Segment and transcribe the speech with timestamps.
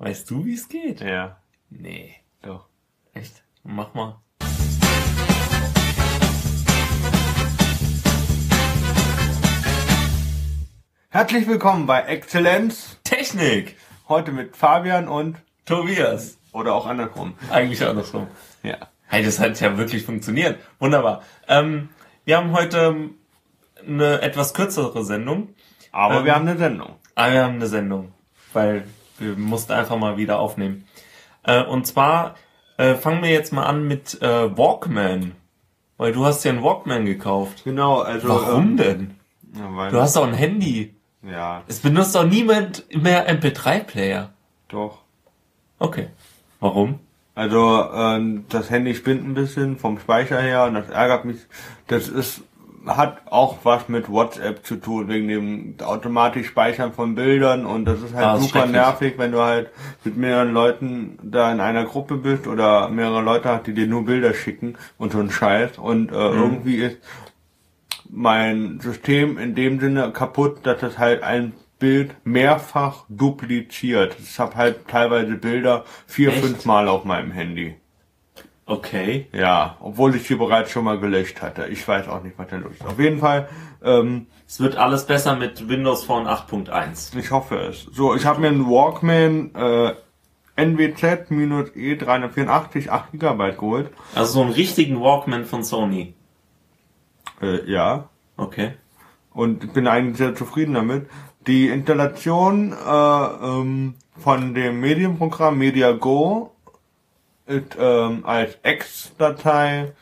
[0.00, 1.00] Weißt du, wie es geht?
[1.02, 2.16] Ja, Nee.
[2.40, 2.68] doch.
[3.12, 3.44] Echt?
[3.62, 4.18] Mach mal.
[11.10, 12.98] Herzlich willkommen bei Exzellenz.
[13.04, 13.76] Technik!
[14.08, 16.38] Heute mit Fabian und Tobias.
[16.52, 17.34] oder auch andersrum.
[17.50, 18.26] Eigentlich andersrum.
[18.62, 18.76] Ja.
[19.06, 20.58] Hey, das hat ja wirklich funktioniert.
[20.78, 21.22] Wunderbar.
[21.48, 21.88] Ähm,
[22.24, 23.10] wir haben heute
[23.86, 25.54] eine etwas kürzere Sendung.
[25.92, 26.24] Aber Ähm.
[26.24, 26.96] wir haben eine Sendung.
[27.16, 28.12] Ah, wir haben eine Sendung,
[28.52, 28.84] weil
[29.20, 30.84] wir mussten einfach mal wieder aufnehmen.
[31.42, 32.34] Äh, und zwar
[32.76, 35.32] äh, fangen wir jetzt mal an mit äh, Walkman.
[35.96, 37.62] Weil du hast ja einen Walkman gekauft.
[37.64, 38.28] Genau, also.
[38.28, 39.14] Warum ähm, denn?
[39.54, 40.94] Ja, Du hast doch ein Handy.
[41.22, 44.30] ja, Es benutzt doch niemand mehr MP3-Player.
[44.68, 44.98] doch.
[45.78, 46.08] Okay.
[46.60, 47.00] Warum?
[47.34, 51.38] Also ähm, das Handy spinnt ein bisschen vom Speicher her und das ärgert mich.
[51.86, 52.42] Das ist
[52.86, 58.00] hat auch was mit WhatsApp zu tun, wegen dem automatisch Speichern von Bildern und das
[58.02, 59.70] ist halt Ah, das super nervig, wenn du halt
[60.04, 64.04] mit mehreren Leuten da in einer Gruppe bist oder mehrere Leute hast, die dir nur
[64.06, 66.42] Bilder schicken und so ein Scheiß und äh, Mhm.
[66.42, 66.98] irgendwie ist
[68.10, 74.16] mein System in dem Sinne kaputt, dass es halt ein Bild mehrfach dupliziert.
[74.22, 76.40] Ich habe halt teilweise Bilder vier, Echt?
[76.40, 77.79] fünf Mal auf meinem Handy.
[78.70, 79.26] Okay.
[79.32, 81.66] Ja, obwohl ich sie bereits schon mal gelöscht hatte.
[81.66, 82.86] Ich weiß auch nicht, was da los ist.
[82.86, 83.48] Auf jeden Fall,
[83.82, 87.18] ähm, Es wird alles besser mit Windows Phone 8.1.
[87.18, 87.88] ich hoffe es.
[87.92, 89.94] So, ich habe mir einen Walkman äh,
[90.56, 93.90] NWZ-E384 8 GB geholt.
[94.14, 96.14] Also so einen richtigen Walkman von Sony.
[97.42, 98.08] Äh, ja.
[98.36, 98.74] Okay.
[99.32, 101.10] Und ich bin eigentlich sehr zufrieden damit.
[101.48, 106.52] Die Installation äh, ähm, von dem Medienprogramm MediaGo
[107.50, 109.92] ist ähm, als Ex-Datei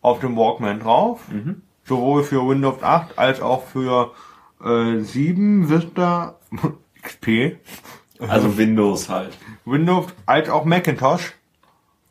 [0.00, 1.20] auf dem Walkman drauf.
[1.84, 4.12] Sowohl für Windows 8 als auch für
[4.64, 6.36] äh, 7 Vista
[7.02, 7.56] XP,
[8.20, 9.36] Also Windows halt.
[9.64, 11.32] Windows als auch Macintosh.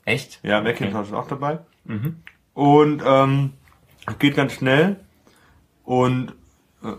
[0.06, 0.40] Echt?
[0.44, 1.59] Ja, Macintosh ist auch dabei.
[2.53, 3.53] Und ähm,
[4.20, 5.00] geht ganz schnell.
[5.84, 6.34] Und
[6.84, 6.94] äh,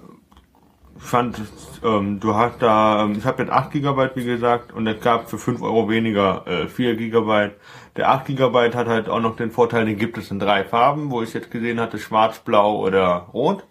[0.99, 1.41] fand,
[1.85, 5.31] ähm, du hast da, ähm, ich habe jetzt 8 GB, wie gesagt, und es gab
[5.31, 7.51] für 5 Euro weniger äh, 4 GB.
[7.97, 11.11] Der 8 GB hat halt auch noch den Vorteil, den gibt es in drei Farben,
[11.11, 13.65] wo ich jetzt gesehen hatte, schwarz, blau oder rot.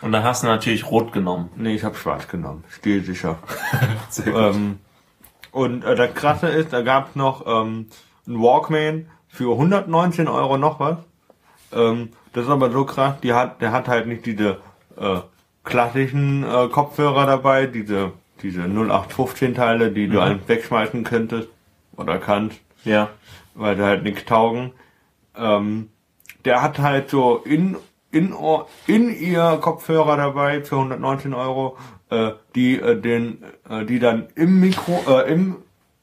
[0.00, 1.50] Und da hast du natürlich rot genommen.
[1.56, 3.38] Nee, ich habe schwarz genommen, stilsicher.
[4.08, 4.78] Sehr Ähm,
[5.52, 7.86] und äh, das Krasse ist, da gab's noch ähm,
[8.26, 10.98] einen Walkman für 119 Euro noch was.
[11.72, 14.58] Ähm, das ist aber so krass, die hat, der hat halt nicht diese
[14.96, 15.20] äh,
[15.64, 18.12] klassischen äh, Kopfhörer dabei, diese
[18.42, 21.48] diese 0815 Teile, die du einfach wegschmeißen könntest
[21.96, 23.10] oder kannst, Ja.
[23.54, 24.72] weil die halt nichts taugen.
[25.36, 25.90] Ähm,
[26.44, 27.76] der hat halt so in
[28.10, 28.34] in,
[28.88, 31.78] in ihr Kopfhörer dabei für 119 Euro,
[32.10, 35.56] äh, die äh, den, äh, die dann im Mikro, äh, im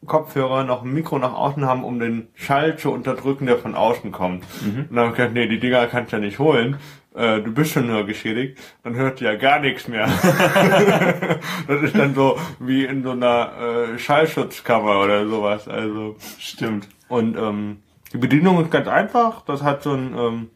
[0.08, 4.12] Kopfhörer noch ein Mikro nach außen haben, um den Schall zu unterdrücken, der von außen
[4.14, 4.44] kommt.
[4.66, 6.78] Und dann habe ich gedacht, nee, die Dinger kannst du ja nicht holen.
[7.20, 10.08] Äh, du bist schon nur geschädigt, dann hört ihr ja gar nichts mehr.
[11.68, 15.68] das ist dann so wie in so einer äh, Schallschutzkammer oder sowas.
[15.68, 16.88] Also Stimmt.
[17.10, 17.80] und ähm,
[18.14, 19.42] die Bedienung ist ganz einfach.
[19.42, 20.50] Das hat so ein, ähm,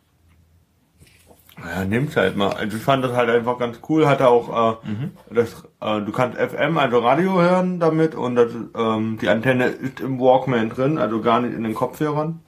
[1.61, 2.53] naja, nimm's halt mal.
[2.53, 4.07] Also ich fand das halt einfach ganz cool.
[4.07, 9.17] Hatte auch, äh, das, äh, du kannst FM, also Radio hören damit und das, ähm,
[9.21, 12.39] die Antenne ist im Walkman drin, also gar nicht in den Kopfhörern.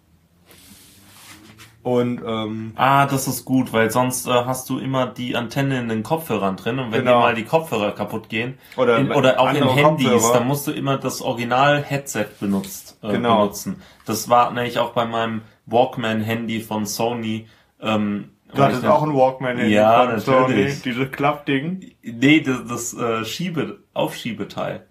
[1.85, 5.87] Und ähm, Ah, das ist gut, weil sonst äh, hast du immer die Antenne in
[5.87, 7.19] den Kopfhörern drin und wenn Genau.
[7.19, 10.33] dir mal die Kopfhörer kaputt gehen Oder in, oder auch in Handys, Kopfhörer.
[10.33, 13.41] dann musst du immer das Original-Headset benutzt äh, Genau.
[13.41, 13.83] benutzen.
[14.07, 17.47] Das war nämlich auch bei meinem Walkman-Handy von Sony.
[17.79, 20.81] Ähm, du hattest auch ein Walkman in Ja, von Sony, natürlich.
[20.81, 21.91] dieses Klappding.
[22.01, 24.87] Nee, das, das äh, Schiebe, Aufschiebeteil.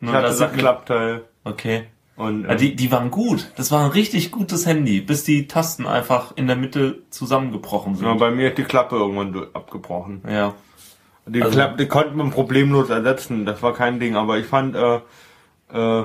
[0.00, 1.24] Ich hatte da das Klappteil.
[1.44, 1.88] Okay.
[2.18, 3.50] Und Ja, ähm, die, die waren gut.
[3.56, 7.98] Das war ein richtig gutes Handy, bis die Tasten einfach in der Mitte zusammengebrochen ja,
[8.10, 8.18] sind.
[8.18, 10.22] bei mir ist die Klappe irgendwann abgebrochen.
[10.28, 10.54] Ja.
[11.26, 14.74] Die, Also- Klappe, die konnte man problemlos ersetzen, das war kein Ding, aber ich fand
[14.74, 15.00] äh, äh,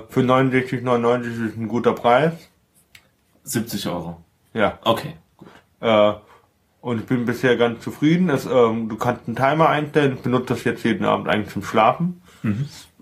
[0.10, 2.34] für 69,99 ist ein guter Preis.
[3.44, 4.24] 70 Euro.
[4.54, 4.80] Ja.
[4.84, 5.16] Okay.
[5.80, 6.14] Äh,
[6.82, 8.30] und ich bin bisher ganz zufrieden.
[8.30, 11.64] Es, ähm, du kannst einen Timer einstellen, ich benutze das jetzt jeden Abend eigentlich zum
[11.64, 12.22] Schlafen.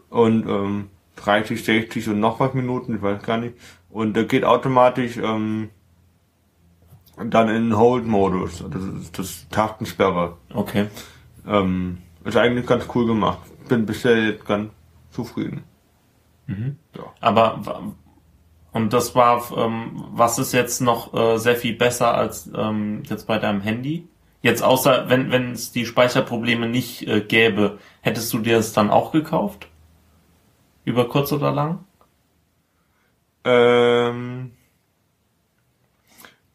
[0.10, 0.90] Und ähm,
[1.24, 3.56] 30, 60 und noch was Minuten, ich weiß gar nicht.
[3.90, 5.70] Und der geht automatisch ähm,
[7.24, 8.64] dann in Hold-Modus.
[8.70, 10.38] Das ist das Tastensperre.
[10.54, 10.88] Okay.
[11.48, 13.40] Ähm, ist eigentlich ganz cool gemacht.
[13.68, 14.72] Bin bisher jetzt ganz
[15.12, 15.64] zufrieden.
[16.96, 17.04] Ja.
[17.20, 17.62] Aber
[18.74, 23.28] und das war, ähm, was ist jetzt noch äh, sehr viel besser als ähm, jetzt
[23.28, 24.08] bei deinem Handy?
[24.42, 28.90] Jetzt außer, wenn wenn es die Speicherprobleme nicht äh, gäbe, hättest du dir es dann
[28.90, 29.68] auch gekauft?
[30.86, 31.86] Über kurz oder lang?
[33.44, 34.52] Ähm,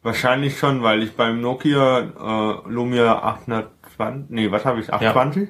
[0.02, 5.48] wahrscheinlich schon, weil ich beim Nokia äh, Lumia 820, nee, was habe ich, 820?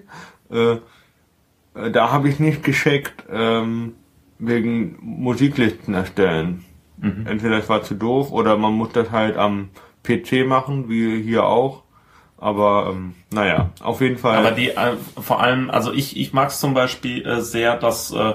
[0.50, 0.78] Äh,
[1.74, 3.94] äh, da habe ich nicht gescheckt, ähm,
[4.38, 6.64] wegen Musiklisten erstellen.
[6.98, 7.26] Mhm.
[7.26, 9.70] Entweder es war zu doof oder man muss das halt am
[10.02, 11.82] PC machen, wie hier auch.
[12.38, 14.36] Aber ähm, naja, auf jeden Fall.
[14.36, 18.12] Aber die äh, vor allem, also ich, ich mag es zum Beispiel äh, sehr, dass
[18.12, 18.34] äh,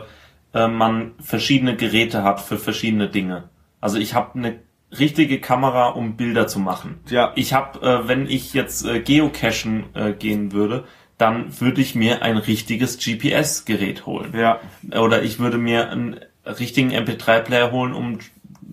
[0.54, 3.50] äh, man verschiedene Geräte hat für verschiedene Dinge.
[3.80, 4.60] Also ich habe eine
[4.98, 7.00] richtige Kamera, um Bilder zu machen.
[7.10, 7.32] Ja.
[7.36, 10.86] Ich habe, äh, wenn ich jetzt äh, geocachen äh, gehen würde,
[11.18, 14.34] dann würde ich mir ein richtiges GPS-Gerät holen.
[14.36, 14.60] ja,
[15.00, 18.18] Oder ich würde mir einen richtigen MP3-Player holen, um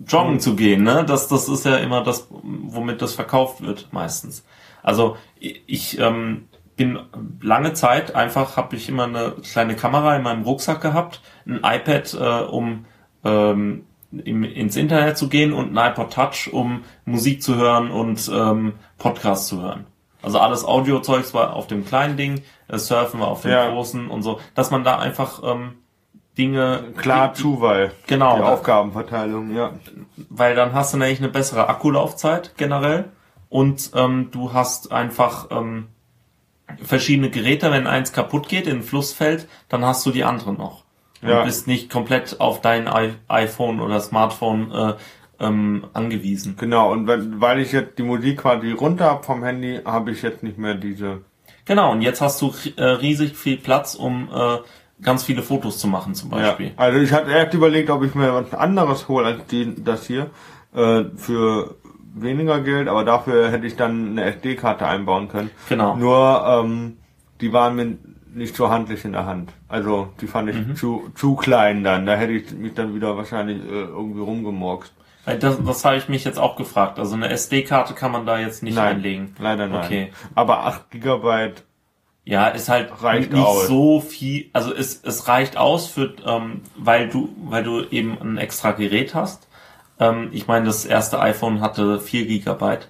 [0.07, 0.83] joggen zu gehen.
[0.83, 1.05] Ne?
[1.07, 4.43] Das, das ist ja immer das, womit das verkauft wird meistens.
[4.81, 6.48] Also ich, ich ähm,
[6.79, 6.97] bin
[7.41, 12.13] lange Zeit einfach, habe ich immer eine kleine Kamera in meinem Rucksack gehabt, ein iPad,
[12.13, 12.85] äh, um
[13.25, 18.31] ähm, im, ins Internet zu gehen und ein iPod Touch, um Musik zu hören und
[18.33, 19.85] ähm, Podcasts zu hören.
[20.21, 23.69] Also alles Audio-Zeugs war auf dem kleinen Ding, äh, Surfen war auf dem Ja.
[23.69, 25.73] großen und so, dass man da einfach ähm,
[26.37, 27.91] Dinge klar die- Zuwahl.
[28.07, 28.37] Genau.
[28.37, 29.71] Die Aufgabenverteilung, ja.
[30.29, 33.11] weil dann hast du nämlich eine bessere Akkulaufzeit generell
[33.49, 35.87] und ähm, du hast einfach ähm,
[36.81, 37.71] verschiedene Geräte.
[37.71, 40.83] Wenn eins kaputt geht, in den Fluss fällt, dann hast du die anderen noch.
[41.21, 41.43] Ja.
[41.43, 44.93] bist nicht komplett auf dein I iPhone oder Smartphone äh,
[45.41, 46.55] ähm, angewiesen.
[46.57, 50.21] Genau, und wenn, weil ich jetzt die Musik quasi runter habe vom Handy, habe ich
[50.21, 51.21] jetzt nicht mehr diese.
[51.65, 54.57] Genau, und jetzt hast du äh, riesig viel Platz, um äh,
[55.01, 56.37] ganz viele Fotos zu machen zum Ja.
[56.37, 56.71] Beispiel.
[56.77, 60.29] Also ich hatte erst überlegt, ob ich mir was anderes hole als die, das hier
[60.73, 61.75] äh, für
[62.21, 65.49] weniger Geld, aber dafür hätte ich dann eine SD-Karte einbauen können.
[65.67, 65.95] Genau.
[65.95, 66.97] Nur ähm,
[67.41, 67.97] die waren mir
[68.33, 69.51] nicht so handlich in der Hand.
[69.67, 70.75] Also die fand ich Mhm.
[70.75, 72.05] zu, zu klein dann.
[72.05, 74.93] Da hätte ich mich dann wieder wahrscheinlich äh, irgendwie rumgemorkst.
[75.25, 76.99] Weil Das, das habe ich mich jetzt auch gefragt.
[76.99, 79.35] Also eine SD-Karte kann man da jetzt nicht einlegen.
[79.39, 79.83] leider nein.
[79.85, 80.11] Okay.
[80.35, 81.63] Aber 8 Gigabyte,
[82.23, 83.67] Ja, ist halt Reicht nicht aus.
[83.67, 84.49] so viel.
[84.53, 89.15] Also es, es reicht aus für, ähm, weil du, weil du eben ein extra Gerät
[89.15, 89.47] hast.
[89.99, 92.89] Ähm, ich meine, das erste iPhone hatte 4 Gigabyte.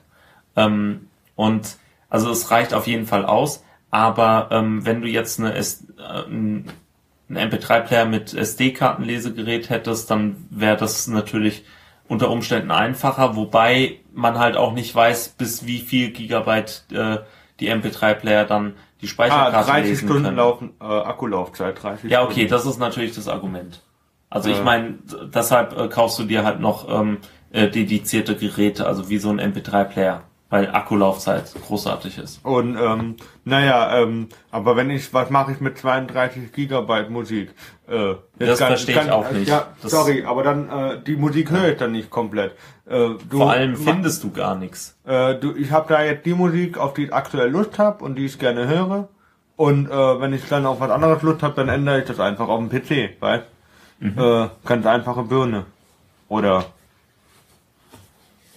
[0.56, 1.78] Ähm, und
[2.10, 3.64] also es reicht auf jeden Fall aus.
[3.92, 6.70] Aber ähm, wenn du jetzt eine S äh, ein
[7.30, 11.64] ein MP3-Player mit SD-Kartenlesegerät hättest, dann wäre das natürlich
[12.08, 17.18] unter Umständen einfacher, wobei man halt auch nicht weiß, bis wie viel Gigabyte äh,
[17.60, 20.38] die MP3-Player dann die ah, Speicherkarte 30 lesen Stunden können.
[20.38, 22.50] laufen, äh, Akkulaufzeit, 30 Ja, okay, Stunden.
[22.50, 23.84] das ist natürlich das Argument.
[24.30, 24.96] Also ich meine,
[25.34, 27.18] deshalb äh, kaufst du dir halt noch ähm,
[27.52, 30.22] äh, dedizierte Geräte, also wie so ein MP3-Player,
[30.52, 32.46] weil Akkulaufzeit großartig ist.
[32.46, 37.50] Und ähm, naja, ähm, aber wenn ich, was mache ich mit 32 Gigabyte Musik?
[37.88, 39.48] Äh, Das verstehe ich auch nicht.
[39.50, 42.52] Ja, Das- sorry, aber dann äh, die Musik höre ich dann nicht komplett.
[42.88, 44.96] Äh, du, Vor allem findest du gar nichts.
[45.08, 48.16] äh, du, ich habe da jetzt die Musik, auf die ich aktuell Lust habe und
[48.16, 49.08] die ich gerne höre.
[49.56, 52.48] Und äh, wenn ich dann auf was anderes Lust habe, dann ändere ich das einfach
[52.48, 53.44] auf dem PC, weißt?
[54.00, 54.18] Mhm.
[54.18, 55.66] Äh, ganz einfache Birne.
[56.28, 56.66] Oder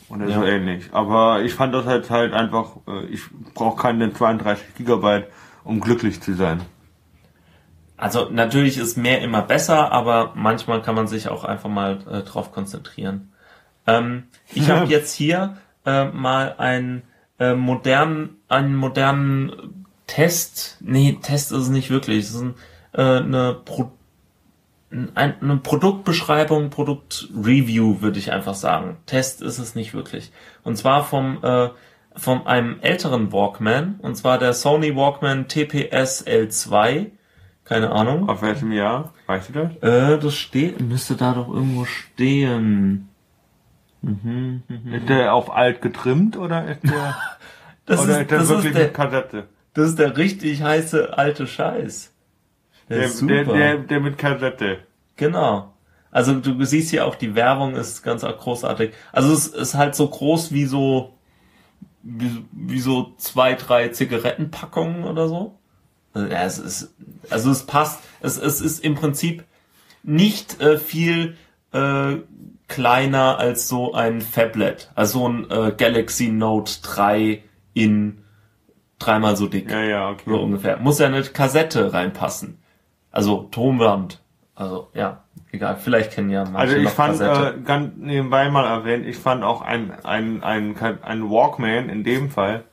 [0.09, 0.44] oder so Ja.
[0.44, 0.91] ähnlich.
[0.93, 3.23] Aber ich fand das halt halt einfach, äh, ich
[3.55, 5.27] brauche keine 32 Gigabyte,
[5.65, 6.61] um glücklich zu sein.
[7.97, 12.23] Also natürlich ist mehr immer besser, aber manchmal kann man sich auch einfach mal äh,
[12.23, 13.33] drauf konzentrieren.
[13.87, 14.81] Ähm, ich Ja.
[14.81, 17.05] habe jetzt hier äh, mal einen
[17.38, 20.76] äh, modernen, einen modernen Test.
[20.81, 22.25] Nee, Test ist es nicht wirklich.
[22.25, 22.55] Es ist ein,
[22.93, 23.93] äh, eine, Pro ein,
[25.14, 28.99] eine Produktbeschreibung, Produktreview, würde ich einfach sagen.
[29.06, 30.32] Test ist es nicht wirklich.
[30.62, 31.70] Und zwar vom äh,
[32.14, 37.06] von einem älteren Walkman, und zwar der Sony Walkman TPS L2.
[37.64, 38.28] Keine Ahnung.
[38.28, 39.12] Auf welchem Jahr?
[39.26, 39.76] Weißt du das?
[39.82, 43.08] Äh, das steht, müsste da doch irgendwo stehen.
[44.02, 44.94] Mhm, mhm.
[44.94, 47.16] Ist der auf alt getrimmt oder ist der,
[47.87, 49.49] Das, oder ist, ist der wirklich ist der, eine Kassette?
[49.75, 52.12] das ist der richtig heiße alte Scheiß.
[52.92, 54.78] Der, Der, der, der, mit Kassette.
[55.16, 55.72] Genau.
[56.11, 58.92] Also du siehst hier auch, die Werbung ist ganz großartig.
[59.12, 61.14] Also es ist halt so groß wie so
[62.02, 65.58] wie, wie so zwei, drei Zigarettenpackungen oder so.
[66.12, 66.94] Also, ja, es ist,
[67.30, 68.00] also es passt.
[68.20, 69.44] Es, es ist im Prinzip
[70.02, 71.37] nicht äh, viel
[71.72, 72.16] äh,
[72.68, 74.90] kleiner als so ein Phablet.
[74.94, 77.42] Also ein äh, Galaxy Note 3
[77.75, 78.18] in
[78.99, 79.70] dreimal so dick.
[79.70, 80.22] Ja, ja, okay.
[80.26, 80.78] So ungefähr.
[80.78, 82.58] Muss ja eine Kassette reinpassen.
[83.12, 84.21] Also Tonband.
[84.54, 85.76] Also ja, egal.
[85.76, 87.57] Vielleicht kennen ja manche Also ich fand, Kassette.
[87.59, 92.31] äh, ganz nebenbei mal erwähnt, ich fand auch ein, ein, ein, ein Walkman in dem
[92.31, 92.64] Fall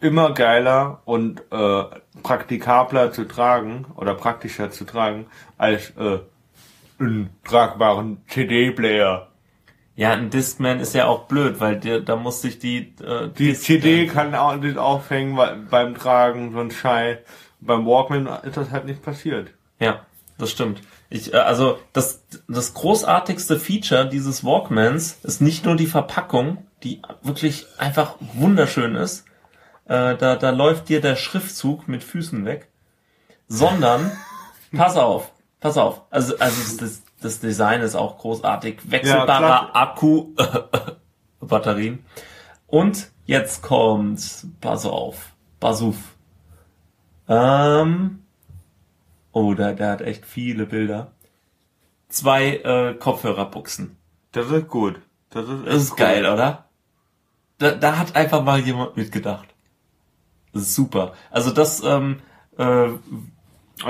[0.00, 1.82] immer geiler und äh,
[2.22, 5.26] praktikabler zu tragen oder praktischer zu tragen
[5.56, 6.18] als äh,
[6.98, 9.28] einen tragbaren CD-Player.
[9.96, 13.50] Ja, ein Discman ist ja auch blöd, weil dir, da muss sich die, äh, Die
[13.52, 17.18] Disc- CD kann auch nicht aufhängen weil, beim Tragen, so ein Scheiß.
[17.60, 19.52] Beim Walkman ist das halt nicht passiert.
[19.84, 20.06] Ja,
[20.38, 20.80] das stimmt.
[21.10, 27.02] Ich, äh, also das, das großartigste Feature dieses Walkmans ist nicht nur die Verpackung, die
[27.22, 29.26] wirklich einfach wunderschön ist.
[29.86, 32.68] Äh, da, da läuft dir der Schriftzug mit Füßen weg.
[33.46, 34.10] Sondern,
[34.76, 36.02] pass auf, pass auf.
[36.10, 38.90] Also, also das, das Design ist auch großartig.
[38.90, 39.76] Wechselbarer klar.
[39.76, 40.34] Akku,
[41.40, 42.04] Batterien.
[42.66, 45.96] Und jetzt kommt, pass auf, Basuf.
[47.28, 48.23] Ähm,
[49.34, 51.10] Oh, der, der hat echt viele Bilder.
[52.08, 53.96] Zwei äh, Kopfhörerbuchsen.
[54.32, 55.00] Das ist gut.
[55.30, 55.96] Das ist, Das ist cool.
[55.98, 56.68] geil, oder?
[57.58, 59.48] Da, da hat einfach mal jemand mitgedacht.
[60.52, 61.14] Super.
[61.30, 62.20] Also das, ähm,
[62.58, 62.88] äh,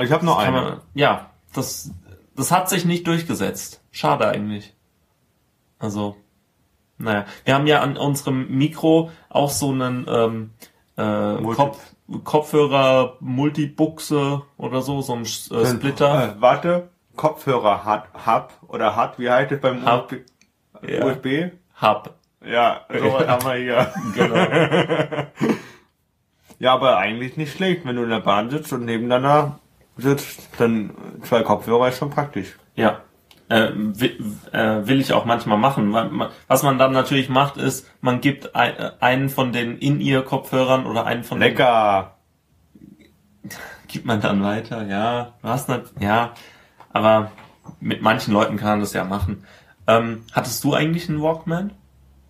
[0.01, 0.61] Ich habe noch kann eine.
[0.69, 1.91] man, ja, das,
[2.35, 3.81] das hat sich nicht durchgesetzt.
[3.91, 4.73] Schade eigentlich.
[5.77, 6.17] Also,
[6.97, 7.25] naja.
[7.43, 10.51] Wir haben ja an unserem Mikro auch so einen ähm,
[10.97, 11.79] äh, Multi- Kopf,
[12.23, 16.35] Kopfhörer Multibuchse oder so, so ein äh, Splitter.
[16.37, 20.11] Äh, warte, Kopfhörer hat Hub oder hat, wie heißt es beim Hub.
[20.81, 20.89] USB?
[20.89, 21.05] Ja.
[21.05, 21.27] USB?
[21.81, 22.13] Hub.
[22.45, 23.93] Ja, sowas haben wir hier.
[24.15, 25.25] Genau.
[26.57, 29.59] Ja, aber eigentlich nicht schlecht, wenn du in der Bahn sitzt und nebeneinander
[29.97, 30.91] sitzt, dann
[31.23, 32.55] zwei Kopfhörer ist schon praktisch.
[32.75, 33.01] Ja.
[33.47, 34.17] Äh, will,
[34.53, 35.93] äh, will ich auch manchmal machen.
[36.47, 41.23] Was man dann natürlich macht, ist, man gibt äh, einen von den In-Ear-Kopfhörern oder einen
[41.23, 42.15] von Lecker.
[43.43, 43.51] den
[43.87, 44.87] gibt man dann weiter.
[44.87, 46.33] Ja, du hast nicht, ja,
[46.91, 47.31] aber
[47.79, 49.45] mit manchen Leuten kann man das ja machen.
[49.87, 51.71] Ähm, hattest du eigentlich einen Walkman?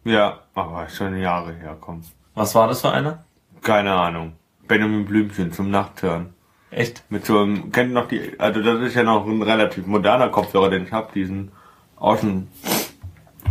[0.03, 2.01] Ja, aber schon Jahre her, komm.
[2.35, 3.23] Was war das für einer?
[3.61, 4.33] Keine Ahnung.
[4.67, 6.34] Benjamin Blümchen zum Nachthören.
[6.75, 7.03] Echt?
[7.09, 10.69] Mit so einem, kennt noch die, also das ist ja noch ein relativ moderner Kopfhörer,
[10.69, 11.53] den ich hab, diesen
[11.95, 12.49] Außen,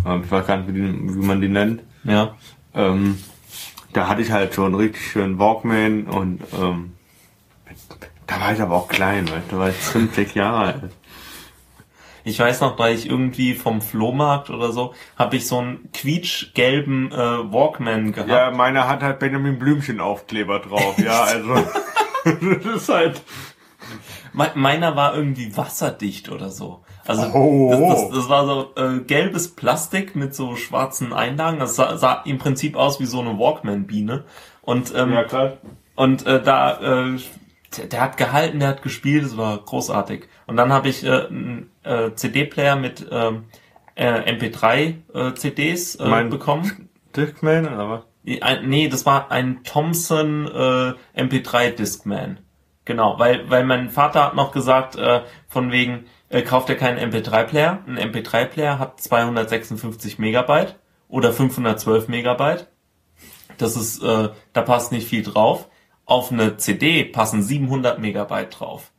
[0.06, 1.82] ähm, ich weiß gar nicht, wie, die, wie man die nennt.
[2.04, 2.34] Ja.
[2.74, 3.18] Ähm,
[3.94, 6.92] da hatte ich halt so einen richtig schönen Walkman und ähm,
[8.26, 10.90] da war ich aber auch klein, weißt du, da war ich fünf, sechs Jahre alt.
[12.24, 17.10] Ich weiß noch, weil ich irgendwie vom Flohmarkt oder so, habe ich so einen quietschgelben
[17.10, 18.28] äh, Walkman gehabt.
[18.28, 21.54] Ja, meiner hat halt Benjamin Blümchen Aufkleber drauf, ja, also
[22.24, 23.22] das ist halt
[24.32, 26.82] Me meiner war irgendwie wasserdicht oder so.
[27.06, 27.70] Also Oh.
[27.70, 31.58] das, das, das war so äh, gelbes Plastik mit so schwarzen Einlagen.
[31.58, 34.24] Das sah, sah im Prinzip aus wie so eine Walkman-Biene.
[34.62, 35.58] Und ähm, ja klar.
[35.94, 36.80] und äh, da
[37.12, 37.18] äh,
[37.76, 40.28] der, der hat gehalten, der hat gespielt, das war großartig.
[40.46, 43.44] Und dann habe ich äh, einen äh, CD-Player mit ähm,
[43.94, 46.88] äh, MP3 äh, CDs äh, bekommen.
[47.14, 47.66] Discman?
[47.68, 52.38] Ein, nee, das war ein Thomson äh, MP3 Discman.
[52.84, 56.98] Genau, weil weil mein Vater hat noch gesagt, äh, von wegen äh, kauft er keinen
[57.12, 57.84] MP3-Player.
[57.86, 60.76] Ein MP3-Player hat 256 Megabyte
[61.08, 62.66] oder 512 Megabyte.
[63.58, 65.68] Das ist, äh, da passt nicht viel drauf.
[66.06, 68.90] Auf eine CD passen 700 Megabyte drauf.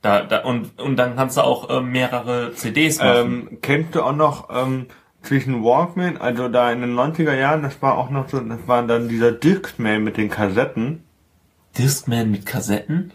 [0.00, 3.48] Da, da und und dann kannst du auch äh, mehrere CDs machen.
[3.50, 4.88] Ähm, kennst du auch noch ähm,
[5.24, 8.82] zwischen Walkman, also da in den 90er Jahren, das war auch noch so, das war
[8.86, 11.04] dann dieser Discman mit den Kassetten.
[11.76, 13.12] Discman mit Kassetten?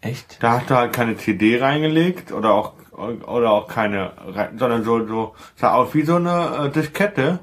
[0.00, 0.42] Echt?
[0.42, 4.12] Da hast du halt keine CD reingelegt oder auch oder auch keine,
[4.56, 7.40] sondern so so sah aus wie so eine äh, Diskette.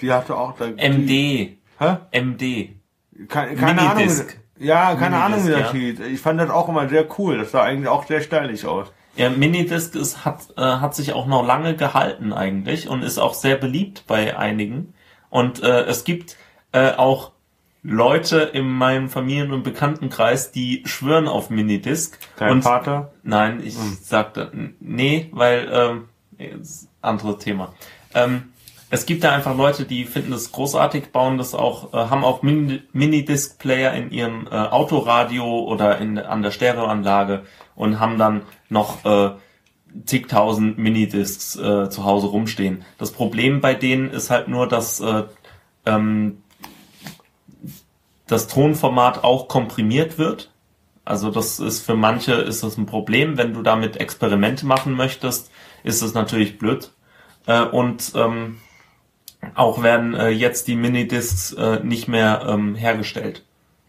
[0.00, 0.66] Die hast du auch da.
[0.66, 1.56] MD.
[1.78, 1.96] Hä?
[2.12, 2.76] MD.
[3.28, 4.08] Keine, keine Ahnung.
[4.58, 6.12] Ja, keine Ahnung, wie das Minidisc, hieß.
[6.12, 7.38] Ich fand das auch immer sehr cool.
[7.38, 8.92] Das sah eigentlich auch sehr stylisch aus.
[9.16, 13.34] Ja, Minidisc ist, hat, äh, hat sich auch noch lange gehalten eigentlich und ist auch
[13.34, 14.94] sehr beliebt bei einigen.
[15.28, 16.36] Und äh, es gibt
[16.72, 17.32] äh, auch
[17.82, 22.16] Leute in meinem Familien- und Bekanntenkreis, die schwören auf Minidisc.
[22.36, 23.12] Dein und Vater?
[23.22, 24.50] Nein, ich sagte
[24.80, 25.68] nee, weil
[26.38, 26.62] ähm,
[27.00, 27.74] anderes Thema.
[28.14, 28.51] Ähm,
[28.92, 32.42] es gibt da einfach Leute, die finden das großartig, bauen das auch, äh, haben auch
[32.42, 37.44] Mini- Minidisc-Player in ihrem äh, Autoradio oder in, an der Stereoanlage
[37.74, 39.30] und haben dann noch äh,
[40.04, 42.84] zigtausend Minidiscs äh, zu Hause rumstehen.
[42.98, 45.22] Das Problem bei denen ist halt nur, dass äh,
[45.86, 46.42] ähm,
[48.26, 50.50] das Tonformat auch komprimiert wird.
[51.06, 53.38] Also das ist für manche ist das ein Problem.
[53.38, 55.50] Wenn du damit Experimente machen möchtest,
[55.82, 56.92] ist es natürlich blöd.
[57.46, 58.58] Äh, und ähm,
[59.54, 63.44] auch werden äh, jetzt die Minidiscs äh, nicht mehr ähm, hergestellt.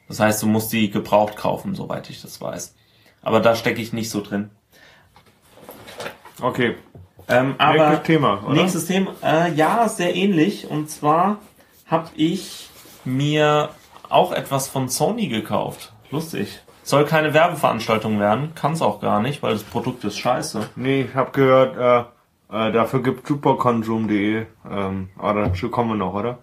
[0.08, 2.76] Das heißt, du musst die gebraucht kaufen, soweit ich das weiß.
[3.22, 4.50] Aber da stecke ich nicht so drin.
[6.42, 6.76] Okay.
[7.30, 8.54] Ähm, aber Nächstes Thema, oder?
[8.54, 10.70] Nächstes Thema, äh, ja, sehr ähnlich.
[10.70, 11.38] Und zwar
[11.88, 12.70] habe ich
[13.06, 13.70] mir
[14.10, 15.94] auch etwas von Sony gekauft.
[16.12, 16.60] Lustig.
[16.84, 20.70] Soll keine Werbeveranstaltung werden, kann es auch gar nicht, weil das Produkt ist scheiße.
[20.76, 22.10] Nee, ich habe gehört, äh,
[22.54, 26.38] Äh, dafür gibt superkonsum.de, ähm, aber dazu kommen wir noch, oder?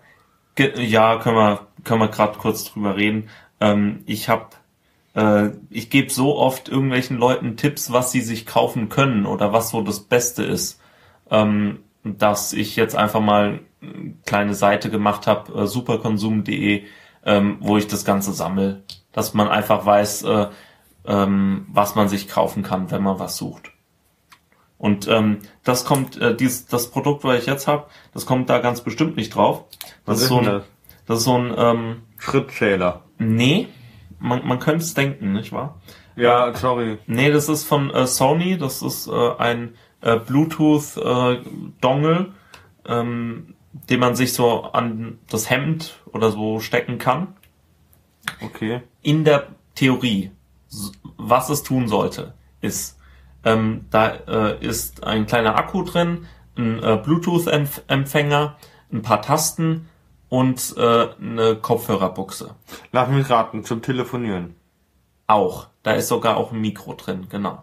[0.57, 3.29] Ge ja, können wir, können wir gerade kurz drüber reden.
[3.61, 4.49] Ähm, ich habe
[5.15, 9.71] äh, ich gebe so oft irgendwelchen Leuten Tipps, was sie sich kaufen können oder was
[9.71, 10.81] so das Beste ist,
[11.31, 16.85] ähm, dass ich jetzt einfach mal eine kleine Seite gemacht habe, äh, superkonsum.de,
[17.25, 20.47] ähm, wo ich das Ganze sammle, dass man einfach weiß, äh,
[21.07, 23.70] ähm, was man sich kaufen kann, wenn man was sucht.
[24.81, 28.61] Und ähm, das kommt, äh, dies, das Produkt, was ich jetzt habe, das kommt da
[28.61, 29.65] ganz bestimmt nicht drauf.
[30.07, 30.65] Das Was ist so ein, das?
[31.07, 33.03] das ist so ein, ähm, Schrittzähler.
[33.19, 33.69] nee,
[34.19, 35.79] man, man könnte es denken, nicht wahr?
[36.17, 36.99] Ja, sorry.
[37.07, 41.43] Nee, das ist von äh, Sony, das ist äh, ein äh, Bluetooth äh,
[41.83, 42.33] Dongle,
[42.87, 43.55] ähm,
[43.91, 47.35] den man sich so an das Hemd oder so stecken kann.
[48.43, 48.83] Okay.
[49.03, 50.31] in der Theorie,
[51.17, 52.99] was es tun sollte, ist,
[53.45, 58.57] ähm, da äh, ist ein kleiner Akku drin, ein äh, Bluetooth-Empfänger,
[58.93, 59.89] ein paar Tasten
[60.29, 62.55] und äh, eine Kopfhörerbuchse.
[62.93, 64.57] Lass mich raten, zum Telefonieren.
[65.27, 65.69] Auch.
[65.83, 67.63] Da ist sogar auch ein Mikro drin, genau.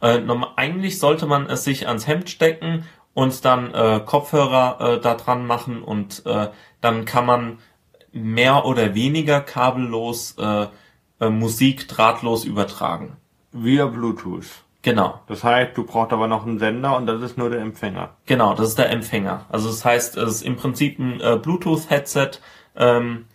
[0.00, 0.20] Äh,
[0.56, 5.46] eigentlich sollte man es sich ans Hemd stecken und dann äh, Kopfhörer äh, da dran
[5.46, 6.48] machen und äh,
[6.80, 7.58] dann kann man
[8.12, 10.66] mehr oder weniger kabellos äh,
[11.20, 13.16] äh, Musik drahtlos übertragen.
[13.52, 14.64] Via Bluetooth.
[14.82, 18.16] Genau, Das heißt, du brauchst aber noch einen Sender und das ist nur der Empfänger.
[18.26, 19.46] genau, das ist der Empfänger.
[19.48, 22.40] Also das heißt, es ist im Prinzip ein äh, Bluetooth-Headset,
[22.76, 23.26] ähm,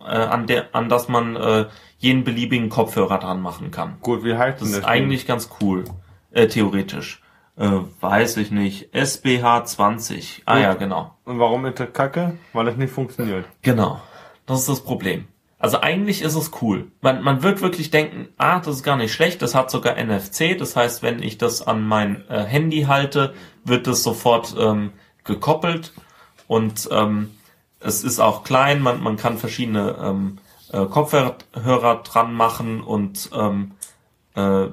[0.00, 1.66] äh, an, der, an das man äh,
[1.98, 3.96] jeden beliebigen Kopfhörer dran machen kann.
[4.00, 4.88] Gut, wie heißt Das denn ist das?
[4.90, 5.84] eigentlich ganz cool,
[6.30, 7.20] äh, theoretisch.
[7.56, 7.68] Äh,
[8.00, 8.94] weiß ich nicht.
[8.94, 10.42] SBH 20.
[10.46, 10.62] Ah Gut.
[10.62, 11.14] ja, genau.
[11.24, 12.38] Und warum ist das kacke?
[12.52, 13.44] Weil es nicht funktioniert.
[13.62, 14.00] Genau.
[14.46, 15.26] Das ist das Problem.
[15.60, 16.90] Also eigentlich ist es cool.
[17.02, 20.58] Man, man wird wirklich denken, ah, das ist gar nicht schlecht, das hat sogar NFC.
[20.58, 25.92] Das heißt, wenn ich das an mein äh, Handy halte, wird das sofort ähm, gekoppelt.
[26.46, 27.32] Und ähm,
[27.78, 30.38] es ist auch klein, man, man kann verschiedene ähm,
[30.72, 33.72] äh, Kopfhörer dran machen und ähm,
[34.36, 34.68] äh,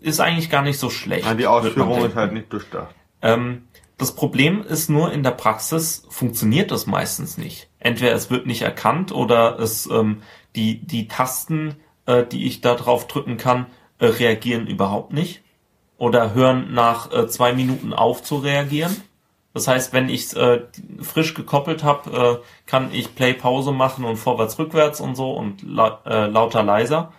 [0.00, 1.24] ist eigentlich gar nicht so schlecht.
[1.24, 2.94] Ja, die Ausführung ist halt nicht durchdacht.
[3.22, 7.68] Ähm, das Problem ist nur, in der Praxis funktioniert das meistens nicht.
[7.82, 10.22] Entweder es wird nicht erkannt oder es ähm,
[10.54, 11.74] die, die Tasten,
[12.06, 13.66] äh, die ich da drauf drücken kann,
[13.98, 15.42] äh, reagieren überhaupt nicht.
[15.98, 18.96] Oder hören nach äh, zwei Minuten auf zu reagieren.
[19.52, 20.60] Das heißt, wenn ich es äh,
[21.00, 26.00] frisch gekoppelt habe, äh, kann ich Play-Pause machen und vorwärts, rückwärts und so und la
[26.06, 27.12] äh, lauter, leiser.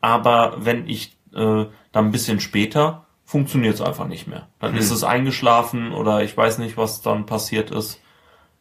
[0.00, 4.48] Aber wenn ich äh, dann ein bisschen später, funktioniert es einfach nicht mehr.
[4.58, 8.00] Dann ist es eingeschlafen oder ich weiß nicht, was dann passiert ist.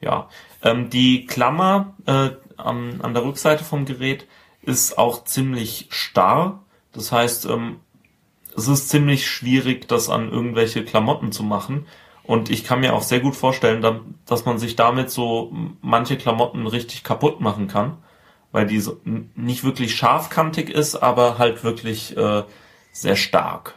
[0.01, 0.27] Ja,
[0.63, 4.27] ähm, die Klammer äh, an, an der Rückseite vom Gerät
[4.61, 6.63] ist auch ziemlich starr.
[6.93, 7.77] Das heißt, ähm,
[8.55, 11.85] es ist ziemlich schwierig, das an irgendwelche Klamotten zu machen.
[12.23, 16.17] Und ich kann mir auch sehr gut vorstellen, da- dass man sich damit so manche
[16.17, 17.97] Klamotten richtig kaputt machen kann,
[18.51, 18.99] weil die so
[19.35, 22.43] nicht wirklich scharfkantig ist, aber halt wirklich äh,
[22.91, 23.75] sehr stark.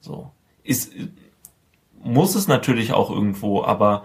[0.00, 0.30] So
[0.62, 0.92] ist
[2.02, 4.04] muss es natürlich auch irgendwo, aber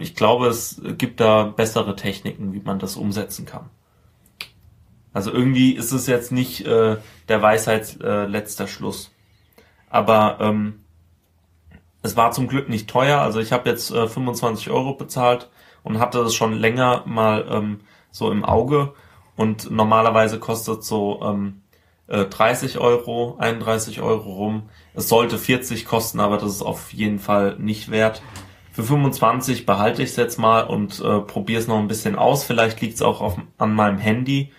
[0.00, 3.70] ich glaube, es gibt da bessere Techniken, wie man das umsetzen kann.
[5.12, 6.96] Also irgendwie ist es jetzt nicht äh,
[7.28, 9.10] der Weisheit äh, letzter Schluss.
[9.88, 10.84] Aber ähm,
[12.02, 13.20] es war zum Glück nicht teuer.
[13.20, 15.50] Also ich habe jetzt äh, 25 Euro bezahlt
[15.82, 18.94] und hatte es schon länger mal ähm, so im Auge.
[19.36, 21.62] Und normalerweise kostet so ähm,
[22.06, 24.68] äh, 30 Euro, 31 Euro rum.
[24.94, 28.22] Es sollte 40 kosten, aber das ist auf jeden Fall nicht wert.
[28.80, 32.44] Für 25 behalte ich es jetzt mal und äh, probiere es noch ein bisschen aus.
[32.44, 34.52] Vielleicht liegt es auch auf, an meinem Handy.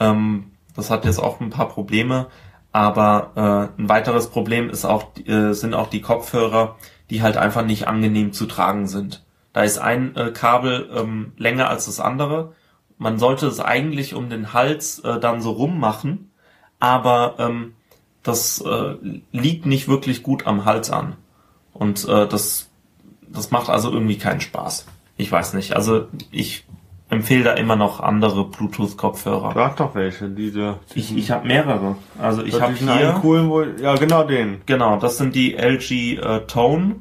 [0.00, 2.28] Ähm, das hat jetzt auch ein paar Probleme.
[2.72, 3.32] Aber
[3.76, 6.76] äh, ein weiteres Problem ist auch, äh, sind auch die Kopfhörer,
[7.10, 9.22] die halt einfach nicht angenehm zu tragen sind.
[9.52, 12.54] Da ist ein äh, Kabel ähm, länger als das andere.
[12.96, 16.30] Man sollte es eigentlich um den Hals äh, dann so rummachen,
[16.80, 17.74] aber ähm,
[18.22, 18.94] das äh,
[19.30, 21.16] liegt nicht wirklich gut am Hals an.
[21.74, 22.67] Und äh, das,
[23.32, 24.86] das macht also irgendwie keinen Spaß.
[25.16, 25.74] Ich weiß nicht.
[25.74, 26.64] Also ich
[27.10, 29.54] empfehle da immer noch andere Bluetooth-Kopfhörer.
[29.54, 30.78] Du hast doch welche, diese.
[30.94, 31.96] Ich, ich habe mehrere.
[32.18, 34.62] Also ich habe diesen einen hier, coolen, wo, ja genau den.
[34.66, 36.96] genau, das sind die LG äh, Tone.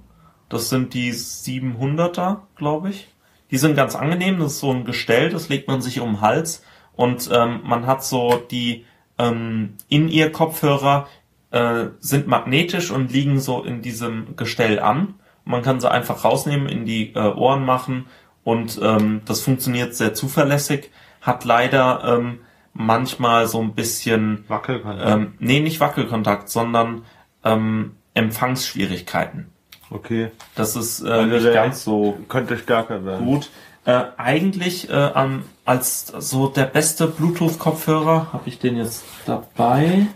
[0.50, 3.10] Das sind die 700er, glaube ich.
[3.52, 4.40] Die sind ganz angenehm.
[4.40, 6.64] Das ist so ein Gestell, das legt man sich um den Hals
[6.98, 8.86] und ähm, man hat so die
[9.18, 11.08] ähm, in ihr Kopfhörer
[11.52, 15.16] äh, sind magnetisch und liegen so in diesem Gestell an.
[15.48, 18.08] Man kann sie einfach rausnehmen, in die äh, Ohren machen
[18.44, 20.92] und ähm, das funktioniert sehr zuverlässig.
[21.22, 22.40] Hat leider ähm,
[22.74, 25.10] manchmal so ein bisschen Wackelkontakt.
[25.10, 27.04] ähm, nee, nicht Wackelkontakt, sondern
[27.44, 29.52] ähm, Empfangsschwierigkeiten.
[29.90, 30.32] Okay.
[30.56, 33.24] Das ist äh, Also nicht ganz so Könnte stärker sein.
[33.24, 33.50] gut.
[33.86, 40.08] Äh, eigentlich äh, am, als so der beste Bluetooth-Kopfhörer habe ich den jetzt dabei.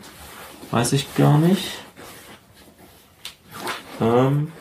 [0.71, 1.79] Weiß ich gar nicht.
[4.01, 4.51] Ähm,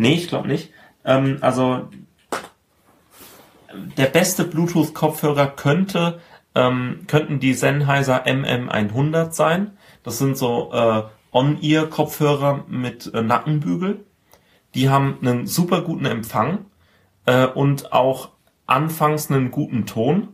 [0.00, 0.72] nee, ich glaube nicht.
[1.04, 1.88] Ähm, also
[3.96, 6.20] der beste Bluetooth-Kopfhörer könnte
[6.54, 9.76] ähm, könnten die Sennheiser MM100 sein.
[10.02, 14.04] Das sind so äh, On-Ear-Kopfhörer mit äh, Nackenbügel.
[14.74, 16.66] Die haben einen super guten Empfang
[17.26, 18.30] äh, und auch
[18.66, 20.28] anfangs einen guten Ton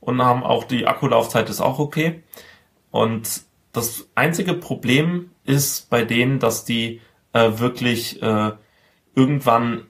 [0.00, 2.22] und haben auch die Akkulaufzeit ist auch okay.
[2.90, 3.42] Und
[3.72, 7.00] das einzige Problem ist bei denen, dass die
[7.32, 8.52] äh, wirklich äh,
[9.18, 9.82] irgendwann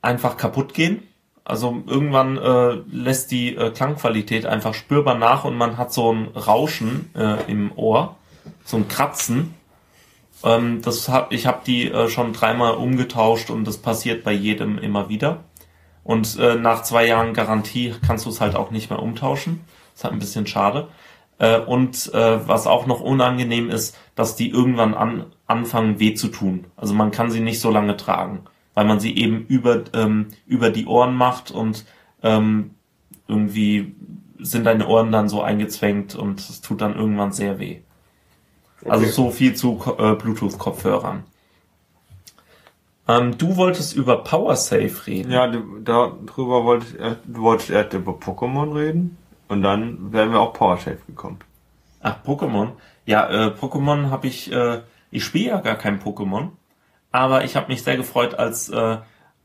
[0.00, 1.02] einfach kaputt gehen.
[1.44, 6.28] Also irgendwann äh, lässt die äh, Klangqualität einfach spürbar nach und man hat so ein
[6.28, 8.16] Rauschen äh, im Ohr,
[8.64, 9.54] so ein Kratzen.
[10.42, 14.78] Ähm, das hab, ich habe die äh, schon dreimal umgetauscht und das passiert bei jedem
[14.78, 15.44] immer wieder.
[16.02, 19.64] Und äh, nach zwei Jahren Garantie kannst du es halt auch nicht mehr umtauschen.
[19.66, 20.88] Das ist halt ein bisschen schade.
[21.38, 26.28] Äh, und äh, was auch noch unangenehm ist, dass die irgendwann an, anfangen weh zu
[26.28, 26.66] tun.
[26.76, 30.70] Also man kann sie nicht so lange tragen, weil man sie eben über, ähm, über
[30.70, 31.84] die Ohren macht und
[32.22, 32.70] ähm,
[33.28, 33.94] irgendwie
[34.38, 37.80] sind deine Ohren dann so eingezwängt und es tut dann irgendwann sehr weh.
[38.84, 39.12] Also Okay.
[39.12, 41.24] so viel zu äh, Bluetooth-Kopfhörern.
[43.06, 45.30] Ähm, du wolltest über PowerSafe reden.
[45.30, 49.16] Ja, darüber wollte ich erst, du wolltest erst über Pokémon reden
[49.48, 51.38] und dann wären wir auch PowerShape gekommen.
[52.00, 52.70] Ach, Pokémon.
[53.06, 54.80] Ja, äh, Pokémon habe ich, äh,
[55.14, 56.50] ich spiele ja gar kein Pokémon,
[57.12, 58.98] aber ich habe mich sehr gefreut, als äh,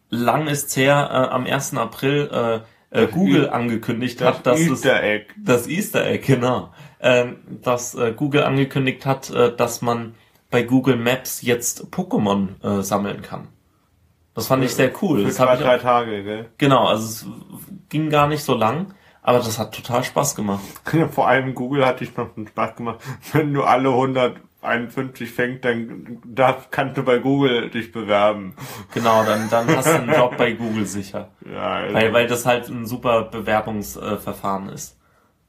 [0.10, 1.76] lang ist's her, äh, am 1.
[1.78, 5.28] April äh, äh, Google E- angekündigt Das hat, dass es Easter Egg.
[5.36, 10.16] das Easter Egg, genau, ähm, dass äh, Google angekündigt hat, äh, dass man
[10.50, 13.48] bei Google Maps jetzt Pokémon äh, sammeln kann.
[14.34, 15.20] Das fand ich sehr cool.
[15.20, 16.50] Für Das zwei, drei auch, Tage, gell?
[16.58, 17.28] genau, also es
[17.90, 20.62] ging gar nicht so lang, aber das hat total Spaß gemacht.
[21.12, 23.00] Vor allem Google hat dich noch einen Spaß gemacht.
[23.34, 23.90] Wenn du alle
[24.62, 28.56] 151 fängst, dann darf, kannst du bei Google dich bewerben.
[28.94, 31.30] Genau, dann, dann hast du einen Job bei Google sicher.
[31.50, 34.98] Ja, also Weil, weil das halt ein super Bewerbungsverfahren ist.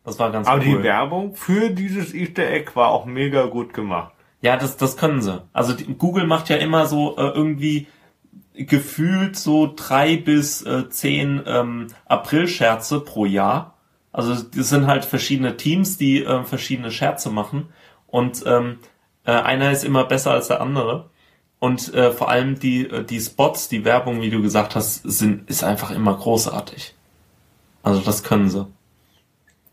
[0.05, 0.79] Das war ganz aber cool.
[0.79, 4.13] die Werbung für dieses Easter Egg war auch mega gut gemacht.
[4.43, 5.43] Ja, das, das können sie.
[5.53, 7.87] Also die, Google macht ja immer so äh, irgendwie
[8.55, 13.75] gefühlt so drei bis äh, zehn ähm, April-Scherze pro Jahr.
[14.13, 17.69] Also das sind halt verschiedene Teams, die äh, verschiedene Scherze machen.
[18.07, 18.79] Und ähm,
[19.25, 21.11] äh, einer ist immer besser als der andere.
[21.59, 25.49] Und äh, vor allem die, äh, die Spots, die Werbung, wie du gesagt hast, sind,
[25.51, 26.95] ist einfach immer großartig.
[27.83, 28.67] Also das können sie.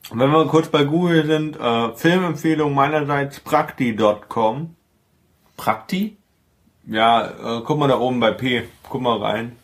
[0.10, 4.76] Und wenn wir kurz bei Google sind, äh, Filmempfehlung meinerseits prakti.com.
[5.58, 6.18] Prakti?
[6.86, 7.26] Ja,
[7.58, 9.58] äh, guck mal da oben bei P, guck mal rein.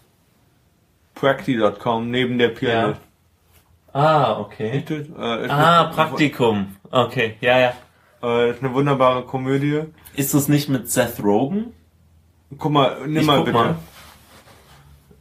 [1.16, 3.00] Prakti.com, neben der Pianist.
[3.94, 4.84] Ah, okay.
[4.90, 6.76] Äh, Ah, Praktikum.
[6.92, 7.74] Okay, ja, ja.
[8.24, 9.82] Äh, ist eine wunderbare Komödie.
[10.16, 11.74] Ist das nicht mit Seth Rogen?
[12.58, 13.58] Guck mal, nimm Ich mal bitte.
[13.58, 13.76] mal.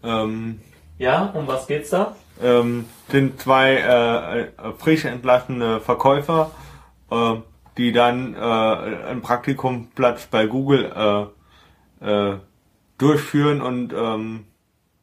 [0.02, 0.60] Ähm,
[0.98, 2.14] Ja, um was geht's da?
[2.42, 6.50] ähm, sind zwei äh, äh, frisch entlassene Verkäufer,
[7.10, 7.34] äh,
[7.76, 11.30] die dann äh, einen Praktikumplatz bei Google
[12.00, 12.38] äh, äh,
[12.98, 14.44] durchführen und ähm,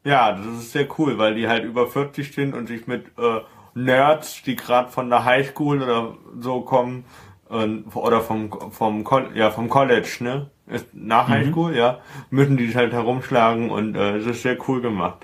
[0.04, 3.42] ja, das ist sehr cool, weil die halt über 40 sind und sich mit äh,
[3.74, 7.04] Nerds, die gerade von der Highschool oder so kommen, äh,
[7.50, 10.50] oder vom vom ja vom College, ne?
[10.68, 14.82] Ist nach Highschool, ja, müssen die sich halt herumschlagen und äh, es ist sehr cool
[14.82, 15.18] gemacht.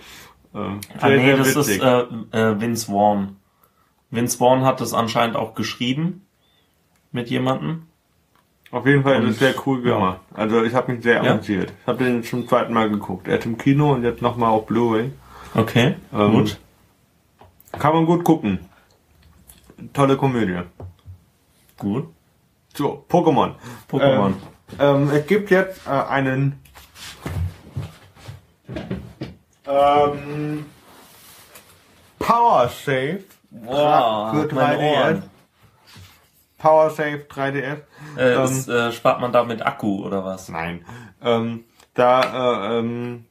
[0.53, 1.77] Äh, sehr, Ah, nee, sehr das witzig.
[1.77, 2.01] ist äh,
[2.51, 3.35] äh, Vince Vaughn.
[4.09, 6.25] Vince Vaughn hat das anscheinend auch geschrieben
[7.11, 7.83] mit jemandem.
[8.71, 9.93] Auf jeden Fall ist und- es sehr cool ja.
[9.93, 10.19] gemacht.
[10.33, 11.33] Also ich habe mich sehr Ja?
[11.33, 11.71] amüsiert.
[11.81, 13.27] Ich habe den zum zweiten Mal geguckt.
[13.27, 15.11] Erst im Kino und jetzt nochmal auf Blu-ray.
[15.53, 16.59] Okay, Ähm, gut.
[17.73, 18.59] Kann man gut gucken.
[19.93, 20.61] Tolle Komödie.
[21.77, 22.07] Gut.
[22.75, 23.55] So, Pokémon.
[23.89, 24.33] Pokémon.
[24.79, 26.59] Ähm, es gibt jetzt äh, einen
[29.67, 30.65] ähm,
[32.19, 33.19] Power Save
[33.51, 34.97] Wow, für meine 3DS.
[35.03, 35.23] Ohren.
[36.57, 37.53] Power Save 3DS.
[37.55, 37.77] Äh,
[38.17, 40.49] Ähm, das, äh, spart man da mit Akku oder was?
[40.49, 40.83] Nein.
[41.23, 43.25] Ähm, da äh, ähm,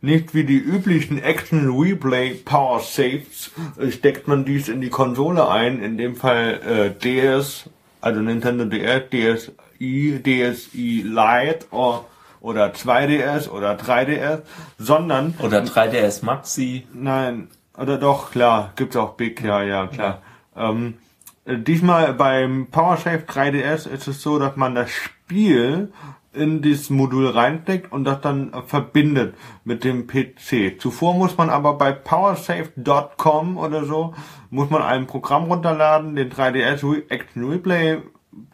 [0.00, 5.48] nicht wie die üblichen Action Replay Power Saves äh, steckt man dies in die Konsole
[5.48, 7.68] ein, in dem Fall äh, DS,
[8.00, 12.04] also Nintendo DS, DSi, DSi Lite oder,
[12.40, 14.40] oder 2DS oder 3DS,
[14.78, 16.86] sondern Oder 3DS Maxi.
[16.92, 20.22] Nein, oder doch, klar, gibt's auch Big, ja, ja, klar.
[20.56, 20.98] Ähm,
[21.44, 25.92] äh, diesmal beim PowerShave 3DS ist es so, dass man das Spiel
[26.32, 30.80] in dieses Modul reinsteckt und das dann äh, verbindet mit dem PC.
[30.80, 34.14] Zuvor muss man aber bei powersafe.com oder so,
[34.50, 38.02] muss man ein Programm runterladen, den 3DS Action Replay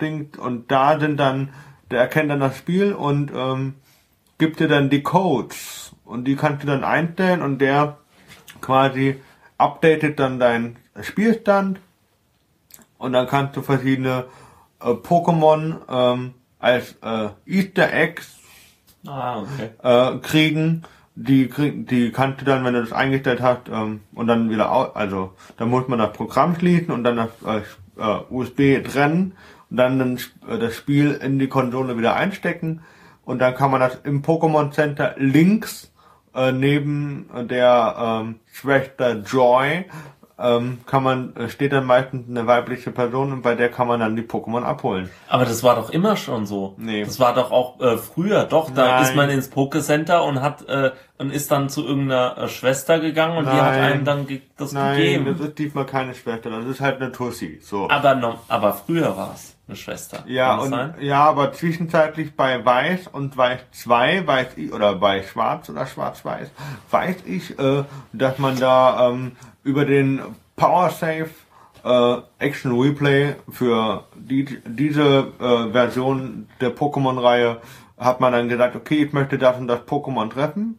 [0.01, 1.51] Ding und da sind dann,
[1.91, 3.75] der erkennt dann das Spiel und ähm,
[4.39, 7.99] gibt dir dann die Codes und die kannst du dann einstellen und der
[8.61, 9.21] quasi
[9.59, 11.81] updatet dann deinen Spielstand
[12.99, 14.25] und dann kannst du verschiedene
[14.81, 18.37] äh, Pokémon ähm, als äh, Easter Eggs
[19.07, 19.71] Ah, okay.
[19.83, 20.83] äh, kriegen.
[21.19, 24.71] Die, krieg- die kannst du dann, wenn du das eingestellt hast, ähm, und dann wieder,
[24.71, 27.63] au also, dann muss man das Programm schließen und dann das äh,
[27.99, 29.33] äh, USB trennen
[29.71, 30.17] und dann den,
[30.47, 32.83] äh, das Spiel in die Konsole wieder einstecken
[33.25, 35.91] und dann kann man das im Pokémon Center links
[36.35, 39.87] äh, neben der ähm, Schwester Joy
[40.39, 44.01] ähm, kann man, äh, steht dann meistens eine weibliche Person und bei der kann man
[44.01, 45.09] dann die Pokémon abholen.
[45.29, 46.75] Aber das war doch immer schon so.
[46.77, 47.05] Nee.
[47.05, 48.45] Das war doch auch äh, früher.
[48.45, 49.03] Doch, da Nein.
[49.03, 53.39] ist man ins Pokécenter und hat äh, und ist dann zu irgendeiner äh, Schwester gegangen
[53.39, 53.93] und die hat Nein.
[53.93, 55.25] einem dann ge das Nein, gegeben.
[55.39, 57.59] das ist diesmal keine Schwester, das ist halt eine Tussi.
[57.63, 57.89] So.
[57.89, 60.25] aber no, aber früher war es eine Schwester.
[60.27, 60.95] Ja, und, sein?
[61.01, 66.51] ja, aber zwischenzeitlich bei Weiß und Weiß 2 weiß ich, oder bei Schwarz oder Schwarz-Weiß,
[66.91, 69.33] weiß ich, äh, dass man da ähm,
[69.67, 70.23] über den
[70.55, 71.31] PowerSafe
[71.85, 77.59] äh, Action Replay für die, diese äh, Version der Pokémon-Reihe
[77.99, 80.79] hat man dann gesagt, okay, ich möchte das und das Pokémon treffen.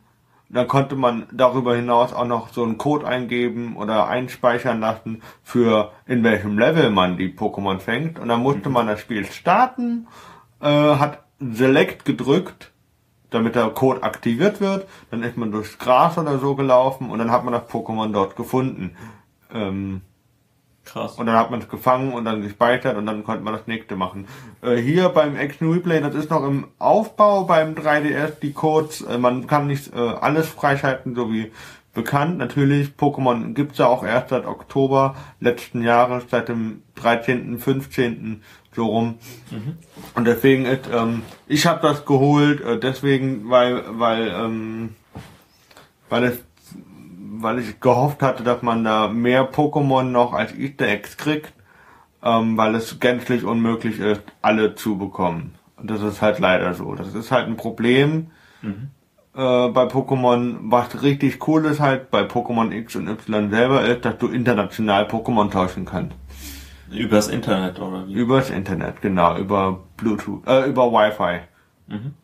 [0.49, 5.91] Dann konnte man darüber hinaus auch noch so einen Code eingeben oder einspeichern lassen für
[6.05, 8.17] in welchem Level man die Pokémon fängt.
[8.17, 10.07] Und dann musste man das Spiel starten,
[10.61, 12.71] äh, hat Select gedrückt,
[13.29, 14.87] damit der Code aktiviert wird.
[15.11, 18.35] Dann ist man durchs Gras oder so gelaufen und dann hat man das Pokémon dort
[18.35, 18.95] gefunden.
[19.53, 20.01] Ähm,
[20.87, 21.15] Krass.
[21.15, 23.95] und dann hat man es gefangen und dann gespeichert und dann konnte man das nächste
[23.95, 24.27] machen.
[24.61, 29.17] Äh, hier beim Action Replay, das ist noch im Aufbau beim 3DS, die Codes, äh,
[29.17, 31.51] man kann nicht äh, alles freischalten, so wie
[31.97, 32.37] bekannt.
[32.37, 38.41] Natürlich, Pokémon gibt's ja auch erst seit Oktober letzten Jahres, seit dem 13., 15.
[38.73, 39.15] so rum.
[40.15, 44.95] Und deswegen ist, ähm, ich habe das geholt, äh, deswegen, weil, weil, ähm,
[46.07, 46.43] weil es
[47.39, 51.53] weil ich gehofft hatte, dass man da mehr Pokémon noch als Easter Eggs kriegt,
[52.23, 55.53] ähm, weil es gänzlich unmöglich ist, alle zu bekommen.
[55.75, 56.95] Und das ist halt leider so.
[56.95, 58.31] Das ist halt ein Problem
[59.37, 60.57] äh, bei Pokémon.
[60.63, 65.05] Was richtig cool ist halt bei Pokémon X und Y selber ist, dass du international
[65.05, 66.15] Pokémon tauschen kannst.
[66.91, 68.13] Übers Internet oder wie?
[68.13, 71.41] Übers Internet, genau, über Bluetooth, äh, über Wi-Fi.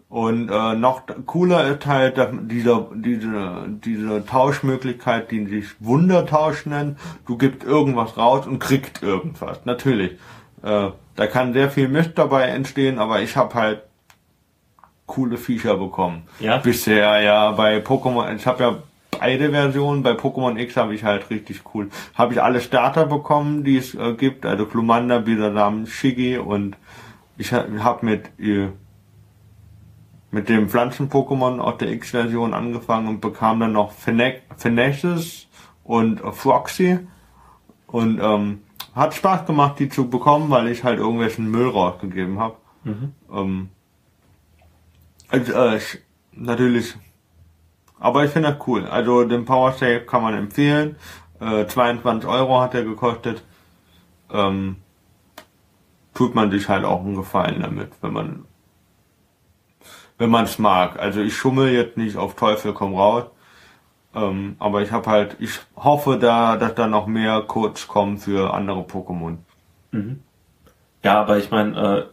[0.10, 6.99] Und äh, noch cooler ist halt dass diese, diese, diese Tauschmöglichkeit, die sich Wundertausch nennt.
[7.26, 9.65] Du gibst irgendwas raus und kriegst irgendwas.
[9.65, 10.12] Natürlich.
[10.62, 13.84] Äh, da kann sehr viel Mist dabei entstehen, aber ich habe halt
[15.06, 16.24] coole Viecher bekommen.
[16.39, 16.58] Ja?
[16.58, 18.78] Bisher, ja, bei Pokémon, ich habe ja
[19.20, 21.89] beide Versionen, bei Pokémon X habe ich halt richtig cool.
[22.16, 26.78] Habe ich alle Starter bekommen, die es äh, gibt, also Glumanda, Bisasam, Shiggy und
[27.38, 28.70] ich habe hab mit äh,
[30.32, 35.48] mit dem Pflanzen-Pokémon aus der X-Version angefangen und bekam dann noch Finesses
[35.84, 37.00] und äh, Froxy
[37.86, 38.62] und ähm,
[38.96, 42.56] hat Spaß gemacht, die zu bekommen, weil ich halt irgendwelchen Müll rausgegeben habe.
[43.32, 43.70] Ähm,
[45.34, 46.00] also, äh, ich,
[46.32, 46.96] natürlich.
[48.00, 48.86] Aber ich finde das cool.
[48.86, 50.96] Also den Power Save kann man empfehlen.
[51.39, 53.43] Äh, 22 Euro hat er gekostet.
[54.32, 54.78] Ähm,
[56.13, 58.46] tut man sich halt auch einen Gefallen damit, wenn man
[60.19, 61.00] wenn man es mag.
[61.00, 63.26] Also ich schummel jetzt nicht auf Teufel komm raus.
[64.13, 68.54] Ähm, aber ich habe halt, ich hoffe da, dass da noch mehr Codes kommen für
[68.54, 69.38] andere Pokémon.
[71.04, 72.06] Ja, aber ich meine, äh,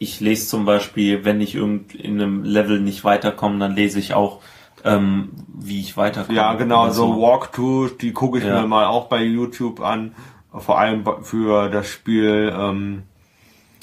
[0.00, 4.14] ich lese zum Beispiel, wenn ich irgend in einem Level nicht weiterkomme, dann lese ich
[4.14, 4.40] auch,
[4.82, 6.36] ähm, wie ich weiterkomme.
[6.38, 8.62] Ja, genau, Oder so Walkthroughs, die gucke ich Ja.
[8.62, 10.14] mir mal auch bei YouTube an.
[10.52, 13.02] Vor allem für das Spiel, ähm,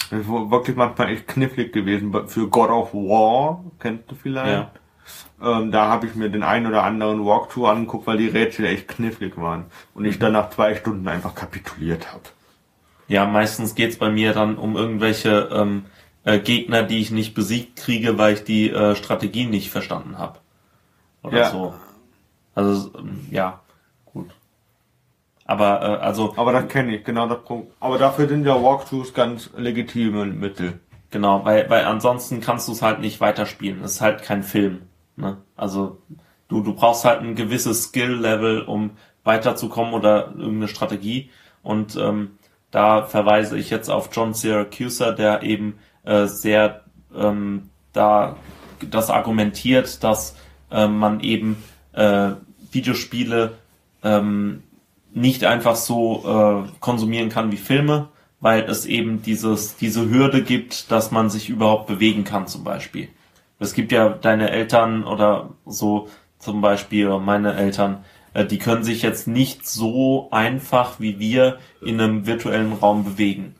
[0.09, 2.11] das ist wirklich manchmal echt knifflig gewesen.
[2.27, 4.69] Für God of War, kennst du vielleicht?
[5.39, 5.59] Ja.
[5.59, 8.87] Ähm, da habe ich mir den einen oder anderen Walkthrough angeguckt, weil die Rätsel echt
[8.87, 9.65] knifflig waren.
[9.93, 10.09] Und Mhm.
[10.09, 12.23] ich dann nach zwei Stunden einfach kapituliert habe.
[13.07, 15.85] Ja, meistens geht's bei mir dann um irgendwelche ähm,
[16.27, 20.39] äh, Gegner, die ich nicht besiegt kriege, weil ich die äh, Strategie nicht verstanden habe.
[21.23, 21.49] Oder Ja.
[21.49, 21.73] so.
[22.53, 23.61] Also, ähm, ja,
[24.05, 24.29] gut.
[25.45, 27.71] Aber, äh, also, Aber das kenne ich, genau das Punkt.
[27.79, 30.79] Aber dafür sind ja Walkthroughs ganz legitime Mittel.
[31.11, 33.81] genau, weil, weil ansonsten kannst du es halt nicht weiterspielen.
[33.83, 34.81] Es ist halt kein Film.
[35.15, 35.37] Ne?
[35.55, 35.99] Also,
[36.49, 38.91] du, du brauchst halt ein gewisses Skill-Level, um
[39.23, 41.29] weiterzukommen oder irgendeine Strategie.
[41.63, 42.31] Und ähm,
[42.71, 46.83] da verweise ich jetzt auf John Syracuse, der eben äh, sehr
[47.15, 48.37] ähm, da
[48.89, 50.35] das argumentiert, dass
[50.71, 52.31] äh, man eben äh,
[52.71, 53.53] Videospiele
[54.03, 54.63] ähm,
[55.13, 60.91] nicht einfach so äh, konsumieren kann wie Filme, weil es eben dieses, diese Hürde gibt,
[60.91, 63.09] dass man sich überhaupt bewegen kann zum Beispiel.
[63.59, 69.01] Es gibt ja deine Eltern oder so zum Beispiel meine Eltern, äh, die können sich
[69.01, 73.55] jetzt nicht so einfach wie wir in einem virtuellen Raum bewegen.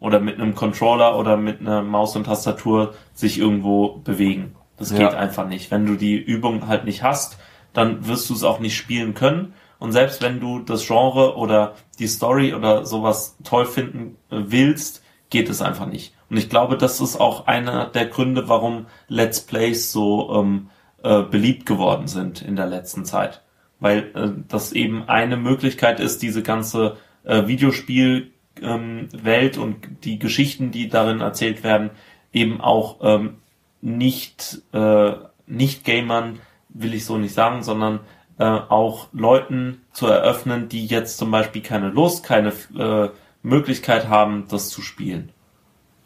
[0.00, 4.56] Oder mit einem Controller oder mit einer Maus und Tastatur sich irgendwo bewegen.
[4.78, 5.10] Das geht Ja.
[5.10, 5.70] einfach nicht.
[5.70, 7.38] Wenn du die Übung halt nicht hast,
[7.74, 9.52] dann wirst du es auch nicht spielen können.
[9.78, 15.02] Und selbst wenn du das Genre oder die Story oder sowas toll finden äh, willst,
[15.28, 16.14] geht es einfach nicht.
[16.28, 20.70] Und ich glaube, das ist auch einer der Gründe, warum Let's Plays so ähm,
[21.02, 23.42] äh, beliebt geworden sind in der letzten Zeit.
[23.80, 28.32] Weil äh, das eben eine Möglichkeit ist, diese ganze äh, Videospielwelt
[28.62, 31.90] ähm, Welt und die Geschichten, die darin erzählt werden,
[32.32, 33.36] eben auch ähm,
[33.80, 35.12] nicht, äh,
[35.46, 38.00] nicht Gamern, will ich so nicht sagen, sondern
[38.38, 43.10] äh, auch Leuten zu eröffnen, die jetzt zum Beispiel keine Lust, keine äh,
[43.42, 45.30] Möglichkeit haben, das zu spielen.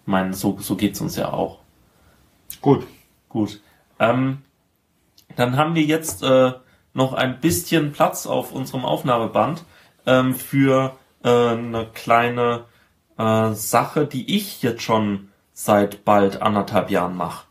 [0.03, 1.61] Ich meine, so, so geht's uns ja auch.
[2.61, 2.87] Gut.
[3.29, 3.61] Gut.
[3.99, 4.43] Ähm,
[5.37, 6.53] dann haben wir jetzt äh,
[6.93, 9.65] noch ein bisschen Platz auf unserem Aufnahmeband
[10.07, 12.65] ähm, für äh, eine kleine
[13.19, 17.47] äh, Sache, die ich jetzt schon seit bald anderthalb Jahren mache.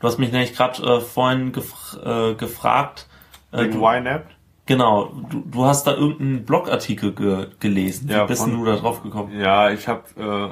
[0.00, 3.08] Du hast mich nämlich gerade äh, vorhin gef äh, gefragt.
[3.52, 4.26] Äh, Wegen YNAB?
[4.66, 8.08] genau, du, du hast da irgendeinen Blogartikel ge gelesen.
[8.08, 9.38] Ja, Wie bist von- du da drauf gekommen?
[9.40, 10.48] Ja, ich hab, äh,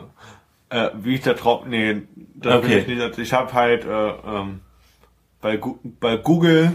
[0.71, 2.03] äh, wie ich da drauf, nee,
[2.35, 2.79] das Okay.
[2.79, 3.89] ich nicht, ich hab halt, äh,
[4.27, 4.61] ähm,
[5.41, 5.61] bei,
[6.01, 6.73] bei Google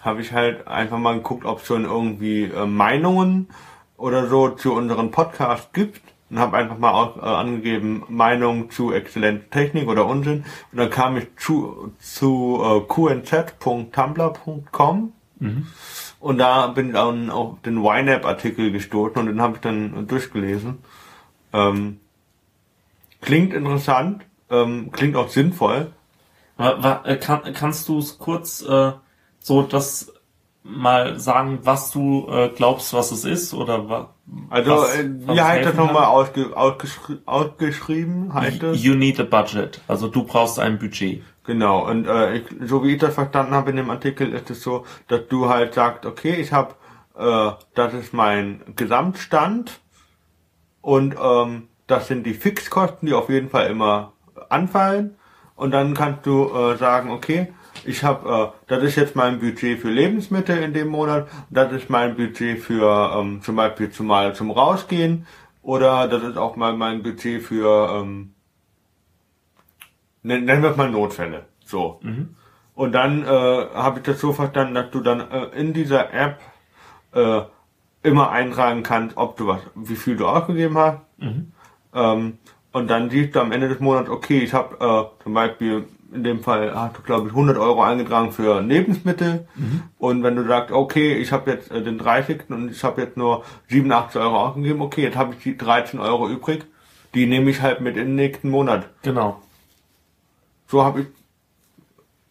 [0.00, 3.48] habe ich halt einfach mal geguckt, ob schon irgendwie äh, Meinungen
[3.96, 8.92] oder so zu unserem Podcast gibt und habe einfach mal aus, äh, angegeben Meinung zu
[8.92, 15.12] exzellenter Technik oder Unsinn und dann kam ich zu, zu äh, qnz.tumblr.com
[16.20, 20.78] und da bin ich dann auf den YNAB-Artikel gestoßen und den habe ich dann durchgelesen.
[21.52, 22.00] Ähm,
[23.20, 25.92] klingt interessant, ähm, klingt auch sinnvoll.
[26.58, 28.92] Äh, Kann, kannst du es kurz äh,
[29.40, 30.12] so das
[30.68, 34.14] mal sagen, was du äh, glaubst, was es ist oder wa
[34.50, 38.34] Also, was, was wie heißt das nochmal ausge, ausgeschri ausgeschrieben?
[38.34, 38.82] Heißt das?
[38.82, 39.80] You need a budget.
[39.88, 41.22] Also du brauchst ein Budget.
[41.44, 44.62] Genau, und äh, ich, so wie ich das verstanden habe in dem Artikel, ist es
[44.62, 46.74] so, dass du halt sagst, okay, ich habe,
[47.16, 49.78] äh, das ist mein Gesamtstand
[50.80, 54.12] und ähm, das sind die Fixkosten, die auf jeden Fall immer
[54.48, 55.16] anfallen.
[55.54, 57.52] Und dann kannst du äh, sagen, okay,
[57.86, 61.90] ich habe, äh, das ist jetzt mein Budget für Lebensmittel in dem Monat, das ist
[61.90, 65.26] mein Budget für ähm, zum Beispiel zumal zum Rausgehen
[65.62, 68.34] oder das ist auch mal mein Budget für ähm,
[70.22, 71.46] nennen wir es mal Notfälle.
[71.64, 72.00] So.
[72.74, 76.40] Und dann äh, habe ich das so verstanden, dass du dann äh, in dieser App
[77.12, 77.42] äh,
[78.02, 81.00] immer eintragen kannst, ob du was, wie viel du ausgegeben hast.
[81.94, 82.38] Ähm,
[82.72, 86.22] und dann siehst du am Ende des Monats, okay, ich habe äh, zum Beispiel in
[86.24, 89.46] dem Fall hast du glaube ich 100 Euro eingetragen für Lebensmittel
[89.98, 92.48] und wenn du sagst, okay, ich habe jetzt äh, den 30.
[92.50, 96.28] und ich habe jetzt nur 87 Euro ausgegeben, okay, jetzt habe ich die 13 Euro
[96.28, 96.64] übrig,
[97.14, 98.88] die nehme ich halt mit in den nächsten Monat.
[99.02, 99.40] Genau.
[100.68, 101.06] So habe ich.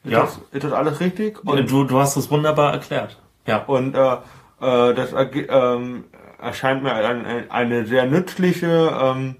[0.03, 0.21] Ist, Ja.
[0.21, 1.43] das, ist das alles richtig?
[1.45, 3.17] Und du, du hast es wunderbar erklärt.
[3.47, 3.57] Ja.
[3.65, 4.13] und äh,
[4.61, 6.05] äh, das ähm,
[6.39, 9.35] erscheint mir ein, ein, eine sehr nützliche ähm,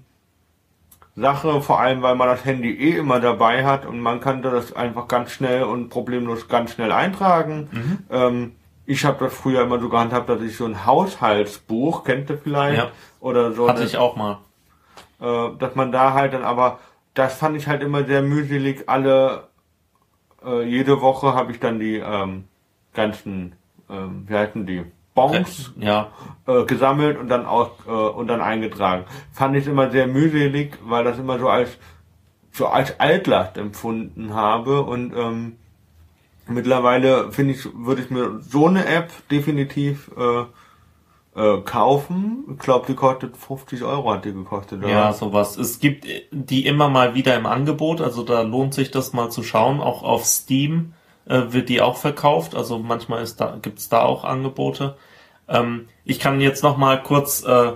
[1.16, 4.74] Sache, vor allem weil man das Handy eh immer dabei hat und man kann das
[4.74, 7.68] einfach ganz schnell und problemlos ganz schnell eintragen.
[7.72, 7.98] Mhm.
[8.10, 8.52] Ähm,
[8.84, 12.78] ich habe das früher immer so gehandhabt, dass ich so ein Haushaltsbuch, kennt ihr vielleicht?
[12.78, 12.90] Ja.
[13.20, 14.38] Oder so Hatte eine- ich auch mal.
[15.20, 16.78] äh, dass man da halt dann aber,
[17.14, 18.84] das fand ich halt immer sehr mühselig.
[18.88, 19.44] Alle,
[20.44, 22.44] äh, jede Woche habe ich dann die ähm,
[22.92, 23.52] ganzen,
[23.88, 24.84] ähm, wie heißen die,
[25.16, 26.12] Bons Ja.
[26.46, 29.04] äh, gesammelt und dann aus, äh, und dann eingetragen.
[29.32, 31.70] Fand ich immer sehr mühselig, weil das immer so als
[32.52, 35.56] so als Altlast empfunden habe und ähm,
[36.48, 40.44] mittlerweile finde ich, würde ich mir so eine App definitiv äh,
[41.38, 42.44] äh, kaufen.
[42.54, 44.78] Ich glaube, die kostet 50 Euro hat die gekostet.
[44.78, 44.88] oder?
[44.88, 45.58] Ja, sowas.
[45.58, 49.42] Es gibt die immer mal wieder im Angebot, also da lohnt sich das mal zu
[49.42, 49.80] schauen.
[49.80, 50.94] Auch auf Steam
[51.26, 54.96] äh, wird die auch verkauft, also manchmal ist da, gibt's da auch Angebote.
[55.48, 57.72] Ähm, ich kann jetzt noch mal kurz äh,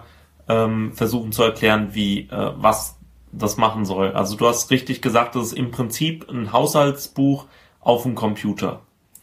[0.48, 2.98] ähm, versuchen zu erklären, wie äh, was
[3.32, 4.12] das machen soll.
[4.12, 7.46] Also du hast richtig gesagt, das ist im Prinzip ein Haushaltsbuch
[7.80, 8.80] auf dem Computer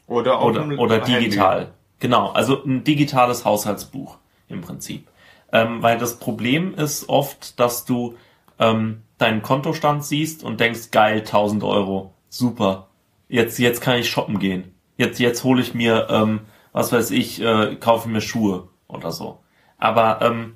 [0.08, 1.26] Oder, auf oder, dem oder Handy.
[1.26, 1.74] digital.
[2.00, 4.18] Genau, also ein digitales Haushaltsbuch
[4.48, 5.08] im Prinzip.
[5.52, 8.16] Ähm, weil das Problem ist oft, dass du
[8.60, 12.87] ähm, deinen Kontostand siehst und denkst, geil, 1000 Euro, super.
[13.30, 14.76] Jetzt, jetzt kann ich shoppen gehen.
[14.98, 19.40] Jetzt, jetzt hole ich mir, ähm, was weiß ich, äh, kaufe mir Schuhe oder so.
[19.78, 20.54] Aber ähm,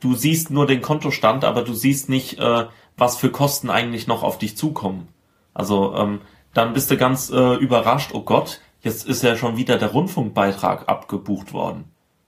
[0.00, 4.22] du siehst nur den Kontostand, aber du siehst nicht, äh, was für Kosten eigentlich noch
[4.22, 5.08] auf dich zukommen.
[5.54, 6.20] Also ähm,
[6.52, 10.88] dann bist du ganz äh, überrascht, oh Gott, jetzt ist ja schon wieder der Rundfunkbeitrag
[10.88, 11.84] abgebucht worden.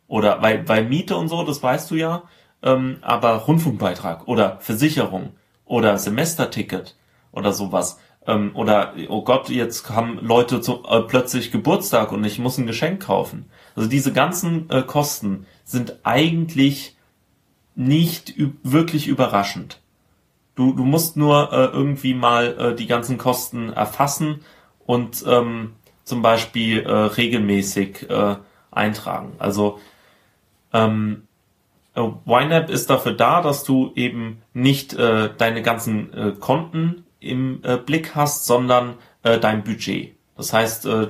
[0.09, 2.23] Oder weil, weil Miete und so, das weißt du ja,
[2.63, 5.35] ähm, aber Rundfunkbeitrag oder Versicherung
[5.65, 6.97] oder Semesterticket
[7.33, 7.99] oder sowas.
[8.27, 12.67] Ähm, oder, oh Gott, jetzt haben Leute zu, äh, plötzlich Geburtstag und ich muss ein
[12.67, 13.49] Geschenk kaufen.
[13.75, 16.97] Also diese ganzen äh, Kosten sind eigentlich
[17.75, 19.81] nicht wirklich überraschend.
[20.55, 24.41] Du, du musst nur äh, irgendwie mal äh, die ganzen Kosten erfassen
[24.87, 25.73] und ähm,
[26.05, 28.37] zum Beispiel äh, regelmäßig äh,
[28.71, 29.33] eintragen.
[29.39, 29.79] Also
[30.73, 31.27] ähm,
[31.95, 37.61] äh, YNAB ist dafür da, dass du eben nicht äh, deine ganzen äh, Konten im
[37.63, 40.17] äh, Blick hast, sondern äh, dein Budget.
[40.37, 41.09] Das heißt, äh,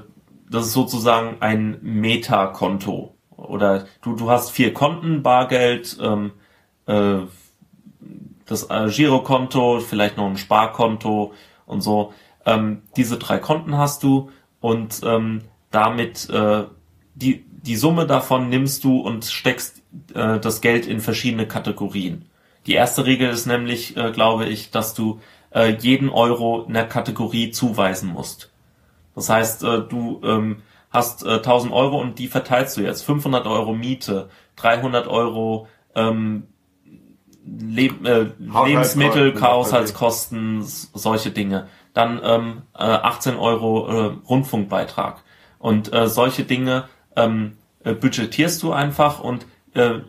[0.48, 3.14] das ist sozusagen ein Meta-Konto.
[3.36, 6.32] Oder du, du hast vier Konten, Bargeld, ähm,
[6.86, 7.18] äh,
[8.46, 11.34] das äh, Girokonto, vielleicht noch ein Sparkonto
[11.66, 12.12] und so.
[12.44, 14.30] Ähm, diese drei Konten hast du
[14.60, 16.64] und ähm, damit äh,
[17.14, 19.82] die, die Summe davon nimmst du und steckst
[20.14, 22.26] äh, das Geld in verschiedene Kategorien.
[22.66, 25.20] Die erste Regel ist nämlich, äh, glaube ich, dass du
[25.56, 28.52] äh, jeden Euro einer Kategorie zuweisen musst.
[29.14, 33.02] Das heißt, äh, du ähm, hast äh, 1000 Euro und die verteilst du jetzt.
[33.02, 36.44] 500 Euro Miete, 300 Euro ähm,
[37.48, 41.68] Leb äh, Lebensmittel, Haushaltskosten, solche Dinge.
[41.94, 45.22] Dann ähm, äh, 18 Euro äh, Rundfunkbeitrag.
[45.58, 50.00] Und äh, solche Dinge ähm, äh, budgetierst du einfach und äh,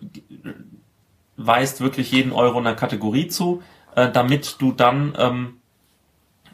[1.37, 3.61] weist wirklich jeden Euro einer Kategorie zu,
[3.97, 5.57] äh, damit du dann ähm,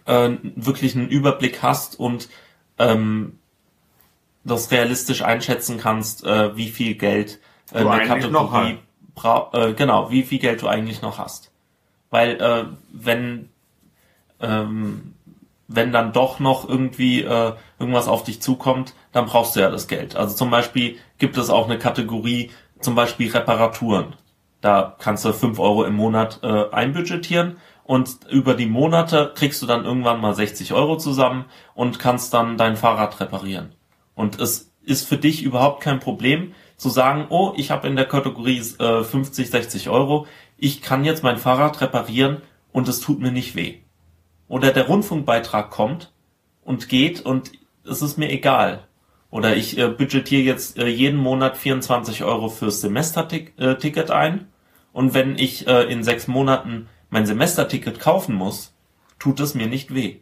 [0.05, 2.29] äh, wirklich einen Überblick hast und
[2.79, 3.37] ähm,
[4.45, 7.39] das realistisch einschätzen kannst, äh, wie viel Geld
[7.73, 8.79] äh, eine Kategorie
[9.13, 11.51] bra äh, genau, wie viel Geld du eigentlich noch hast.
[12.09, 13.49] Weil äh, wenn
[14.39, 15.13] ähm,
[15.67, 19.89] wenn dann doch noch irgendwie äh, irgendwas auf dich zukommt, dann brauchst du ja das
[19.89, 20.15] Geld.
[20.15, 24.15] Also zum Beispiel gibt es auch eine Kategorie, zum Beispiel Reparaturen.
[24.63, 29.65] Da kannst du fünf Euro im Monat äh, einbudgetieren und über die Monate kriegst du
[29.65, 31.43] dann irgendwann mal 60 Euro zusammen
[31.75, 33.75] und kannst dann dein Fahrrad reparieren.
[34.15, 38.05] Und es ist für dich überhaupt kein Problem, zu sagen, oh, ich habe in der
[38.05, 42.41] Kategorie äh, 50, 60 Euro, ich kann jetzt mein Fahrrad reparieren
[42.71, 43.79] und es tut mir nicht weh.
[44.47, 46.13] Oder der Rundfunkbeitrag kommt
[46.63, 47.51] und geht und
[47.85, 48.87] es ist mir egal.
[49.29, 54.47] Oder ich äh, budgetiere jetzt äh, jeden Monat 24 Euro fürs Semesterticket äh, ein
[54.93, 58.73] und wenn ich äh, in sechs Monaten mein Semesterticket kaufen muss,
[59.19, 60.21] tut es mir nicht weh.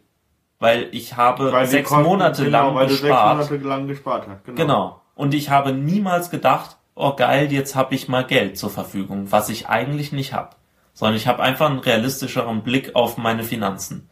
[0.58, 3.38] Weil ich habe weil sechs Monate genau, lang weil gespart.
[3.38, 4.44] Sechs Monate lang gespart hast.
[4.44, 4.56] Genau.
[4.56, 5.02] genau.
[5.14, 9.48] Und ich habe niemals gedacht, oh geil, jetzt habe ich mal Geld zur Verfügung, was
[9.48, 10.50] ich eigentlich nicht habe.
[10.94, 14.08] Sondern ich habe einfach einen realistischeren Blick auf meine Finanzen.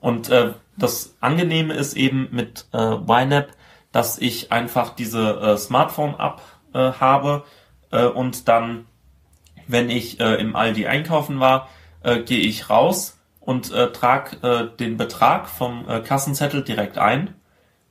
[0.00, 3.48] Und äh, das Angenehme ist eben mit äh, YNAB,
[3.92, 6.40] dass ich einfach diese äh, Smartphone-App
[6.74, 7.44] äh, habe
[7.90, 8.86] äh, und dann,
[9.70, 11.68] wenn ich äh, im Aldi einkaufen war,
[12.02, 17.34] äh, gehe ich raus und äh, trage äh, den Betrag vom äh, Kassenzettel direkt ein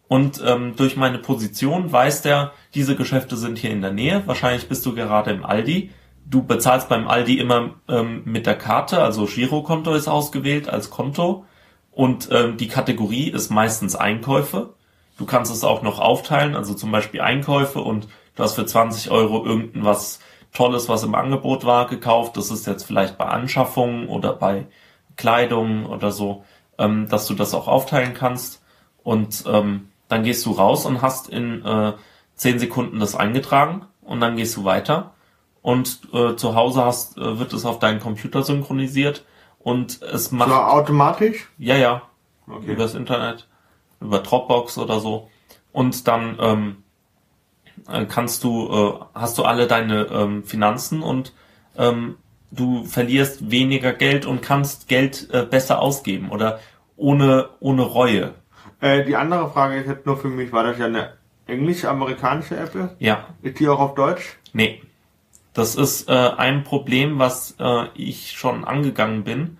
[0.09, 4.23] und ähm, durch meine Position weiß der, diese Geschäfte sind hier in der Nähe.
[4.25, 5.91] Wahrscheinlich bist du gerade im Aldi.
[6.25, 11.45] Du bezahlst beim Aldi immer ähm, mit der Karte, also Girokonto ist ausgewählt als Konto.
[11.91, 14.73] Und ähm, die Kategorie ist meistens Einkäufe.
[15.19, 19.11] Du kannst es auch noch aufteilen, also zum Beispiel Einkäufe und du hast für 20
[19.11, 20.21] Euro irgendwas
[20.53, 22.37] Tolles, was im Angebot war, gekauft.
[22.37, 24.67] Das ist jetzt vielleicht bei Anschaffungen oder bei
[25.15, 26.43] Kleidung oder so,
[26.77, 28.63] ähm, dass du das auch aufteilen kannst.
[29.03, 31.93] Und ähm, dann gehst du raus und hast in äh,
[32.35, 35.13] 10 Sekunden das eingetragen und dann gehst du weiter
[35.61, 39.25] und äh, zu Hause hast, äh, wird es auf deinen Computer synchronisiert
[39.59, 40.49] und es macht...
[40.49, 41.49] So automatisch?
[41.57, 42.01] Ja, ja.
[42.47, 42.71] Okay.
[42.71, 43.47] Über das Internet,
[43.99, 45.29] über Dropbox oder so.
[45.71, 46.88] Und dann ähm, äh,
[48.07, 51.33] kannst du, äh, hast du alle deine ähm, Finanzen und
[51.77, 52.17] ähm,
[52.51, 56.59] du verlierst weniger Geld und kannst Geld äh, besser ausgeben oder
[56.97, 58.33] ohne, ohne Reue.
[58.81, 61.13] Äh, die andere Frage ist jetzt nur für mich, war das ja eine
[61.47, 62.95] englisch-amerikanische App?
[62.99, 63.27] Ja.
[63.41, 64.37] Ist die auch auf Deutsch?
[64.53, 64.81] Nee.
[65.53, 69.57] Das ist äh, ein Problem, was äh, ich schon angegangen bin.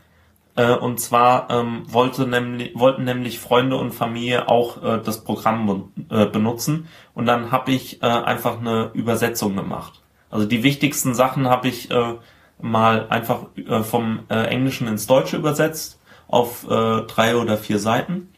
[0.55, 5.91] Äh, und zwar ähm, wollte nämlich, wollten nämlich Freunde und Familie auch äh, das Programm
[6.09, 6.87] äh, benutzen.
[7.13, 10.01] Und dann habe ich äh, einfach eine Übersetzung gemacht.
[10.29, 12.15] Also die wichtigsten Sachen habe ich äh,
[12.61, 18.29] mal einfach äh, vom äh, Englischen ins Deutsche übersetzt auf äh, drei oder vier Seiten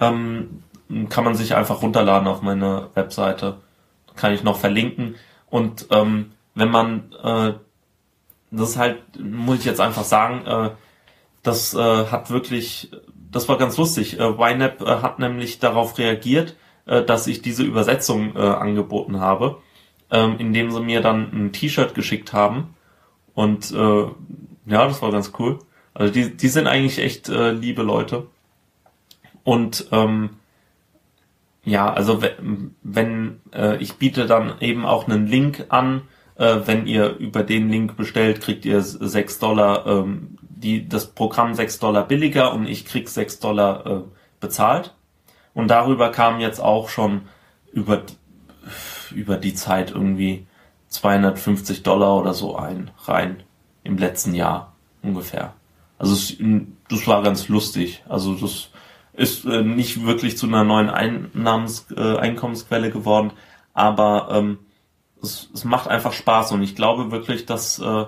[0.00, 0.62] Ähm,
[1.08, 3.56] kann man sich einfach runterladen auf meine Webseite.
[4.16, 5.16] Kann ich noch verlinken.
[5.50, 7.54] Und ähm, wenn man, äh,
[8.50, 10.70] das ist halt, muss ich jetzt einfach sagen, äh,
[11.44, 12.90] das äh, hat wirklich,
[13.30, 14.18] das war ganz lustig.
[14.18, 19.58] Äh, YNAB äh, hat nämlich darauf reagiert, äh, dass ich diese Übersetzung äh, angeboten habe,
[20.10, 22.74] ähm, indem sie mir dann ein T-Shirt geschickt haben.
[23.34, 24.06] Und äh,
[24.66, 25.58] ja, das war ganz cool.
[25.92, 28.26] Also die, die sind eigentlich echt äh, liebe Leute.
[29.44, 30.30] Und ähm,
[31.64, 36.02] ja, also wenn, wenn äh, ich biete dann eben auch einen Link an,
[36.36, 41.54] äh, wenn ihr über den Link bestellt, kriegt ihr sechs Dollar, ähm, die, das Programm
[41.54, 44.00] sechs Dollar billiger und ich krieg sechs Dollar äh,
[44.40, 44.94] bezahlt.
[45.52, 47.22] Und darüber kam jetzt auch schon
[47.72, 48.02] über,
[49.14, 50.46] über die Zeit irgendwie
[50.88, 53.42] 250 Dollar oder so ein, rein.
[53.84, 55.52] Im letzten Jahr ungefähr.
[55.98, 56.36] Also es,
[56.88, 58.02] das war ganz lustig.
[58.08, 58.70] Also das
[59.12, 63.32] ist äh, nicht wirklich zu einer neuen Einnahmens, äh, Einkommensquelle geworden,
[63.74, 64.58] aber ähm,
[65.22, 68.06] es, es macht einfach Spaß und ich glaube wirklich, dass äh,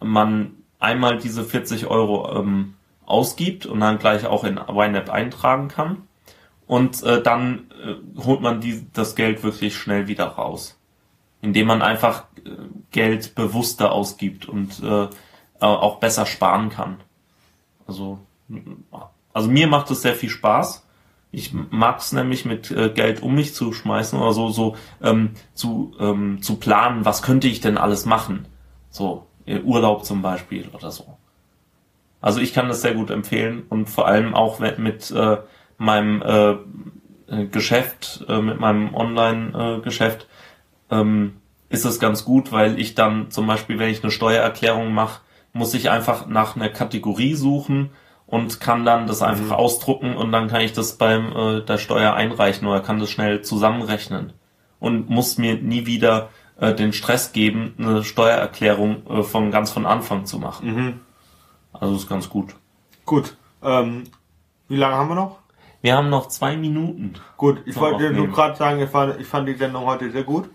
[0.00, 2.74] man einmal diese 40 Euro ähm,
[3.06, 6.02] ausgibt und dann gleich auch in YNAB eintragen kann
[6.66, 10.78] und äh, dann äh, holt man die, das Geld wirklich schnell wieder raus,
[11.42, 12.50] indem man einfach äh,
[12.90, 15.08] Geld bewusster ausgibt und äh,
[15.60, 16.96] auch besser sparen kann.
[17.86, 18.18] Also
[19.32, 20.86] also mir macht es sehr viel Spaß.
[21.32, 25.30] Ich mag es nämlich mit äh, Geld um mich zu schmeißen oder so, so ähm,
[25.54, 28.46] zu, ähm, zu planen, was könnte ich denn alles machen.
[28.90, 31.16] So, äh, Urlaub zum Beispiel oder so.
[32.20, 35.38] Also ich kann das sehr gut empfehlen und vor allem auch mit äh,
[35.78, 36.56] meinem äh,
[37.30, 40.26] äh, Geschäft, äh, mit meinem Online-Geschäft,
[40.90, 41.36] ähm,
[41.68, 45.20] ist es ganz gut, weil ich dann zum Beispiel, wenn ich eine Steuererklärung mache,
[45.52, 47.90] muss ich einfach nach einer Kategorie suchen
[48.26, 49.52] und kann dann das einfach mhm.
[49.52, 53.42] ausdrucken und dann kann ich das beim äh, der Steuer einreichen oder kann das schnell
[53.42, 54.32] zusammenrechnen
[54.78, 56.28] und muss mir nie wieder
[56.60, 60.74] äh, den Stress geben, eine Steuererklärung äh, von ganz von Anfang zu machen.
[60.74, 61.00] Mhm.
[61.72, 62.54] Also ist ganz gut.
[63.04, 63.36] Gut.
[63.62, 64.04] Ähm,
[64.68, 65.38] wie lange haben wir noch?
[65.82, 67.14] Wir haben noch zwei Minuten.
[67.36, 70.50] Gut, ich wollte nur gerade sagen, ich fand, ich fand die Sendung heute sehr gut.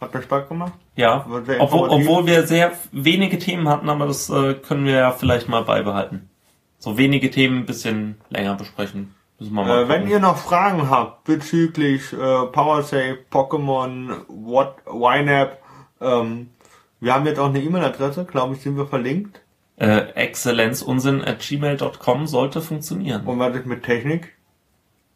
[0.00, 0.72] Hat mir Spaß gemacht.
[0.96, 1.24] Ja,
[1.58, 5.62] obwohl, obwohl wir sehr wenige Themen hatten, aber das äh, können wir ja vielleicht mal
[5.62, 6.28] beibehalten
[6.82, 9.14] so wenige Themen ein bisschen länger besprechen.
[9.46, 15.58] Äh, wenn ihr noch Fragen habt bezüglich äh, PowerSafe, Pokémon, What, YNAB,
[16.00, 16.50] ähm,
[17.00, 19.40] wir haben jetzt auch eine E-Mail-Adresse, glaube ich, sind wir verlinkt.
[19.76, 23.24] Äh, exzellenzunsinn at gmail.com sollte funktionieren.
[23.26, 24.34] Und was ist mit Technik?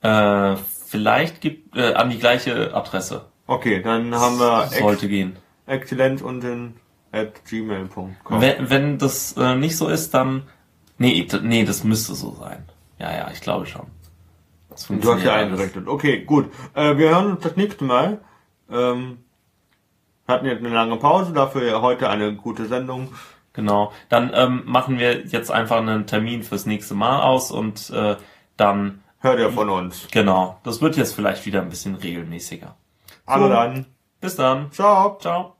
[0.03, 0.57] Äh,
[0.89, 3.27] vielleicht gibt äh, an die gleiche Adresse.
[3.47, 5.37] Okay, dann haben wir sollte gehen.
[5.67, 6.75] Exzellenzunsinn
[7.13, 8.17] at gmail.com.
[8.29, 10.43] Wenn, wenn das äh, nicht so ist, dann
[10.99, 12.65] Nee, nee, das müsste so sein.
[12.99, 13.87] Ja, ja, ich glaube schon.
[14.89, 15.89] Du hast ja eingerichtet.
[15.89, 16.51] Okay, gut.
[16.75, 18.21] Äh, wir hören uns das nächste Mal.
[18.71, 19.19] Ähm,
[20.27, 23.13] hatten jetzt eine lange Pause, dafür heute eine gute Sendung.
[23.53, 23.93] Genau.
[24.09, 28.17] Dann ähm, machen wir jetzt einfach einen Termin fürs nächste Mal aus und äh,
[28.57, 30.09] dann hört ihr von uns.
[30.13, 30.61] Genau.
[30.63, 32.77] Das wird jetzt vielleicht wieder ein bisschen regelmäßiger.
[33.25, 33.87] Also so, dann.
[34.21, 34.71] Bis dann.
[34.73, 35.19] Ciao.
[35.19, 35.56] Ciao.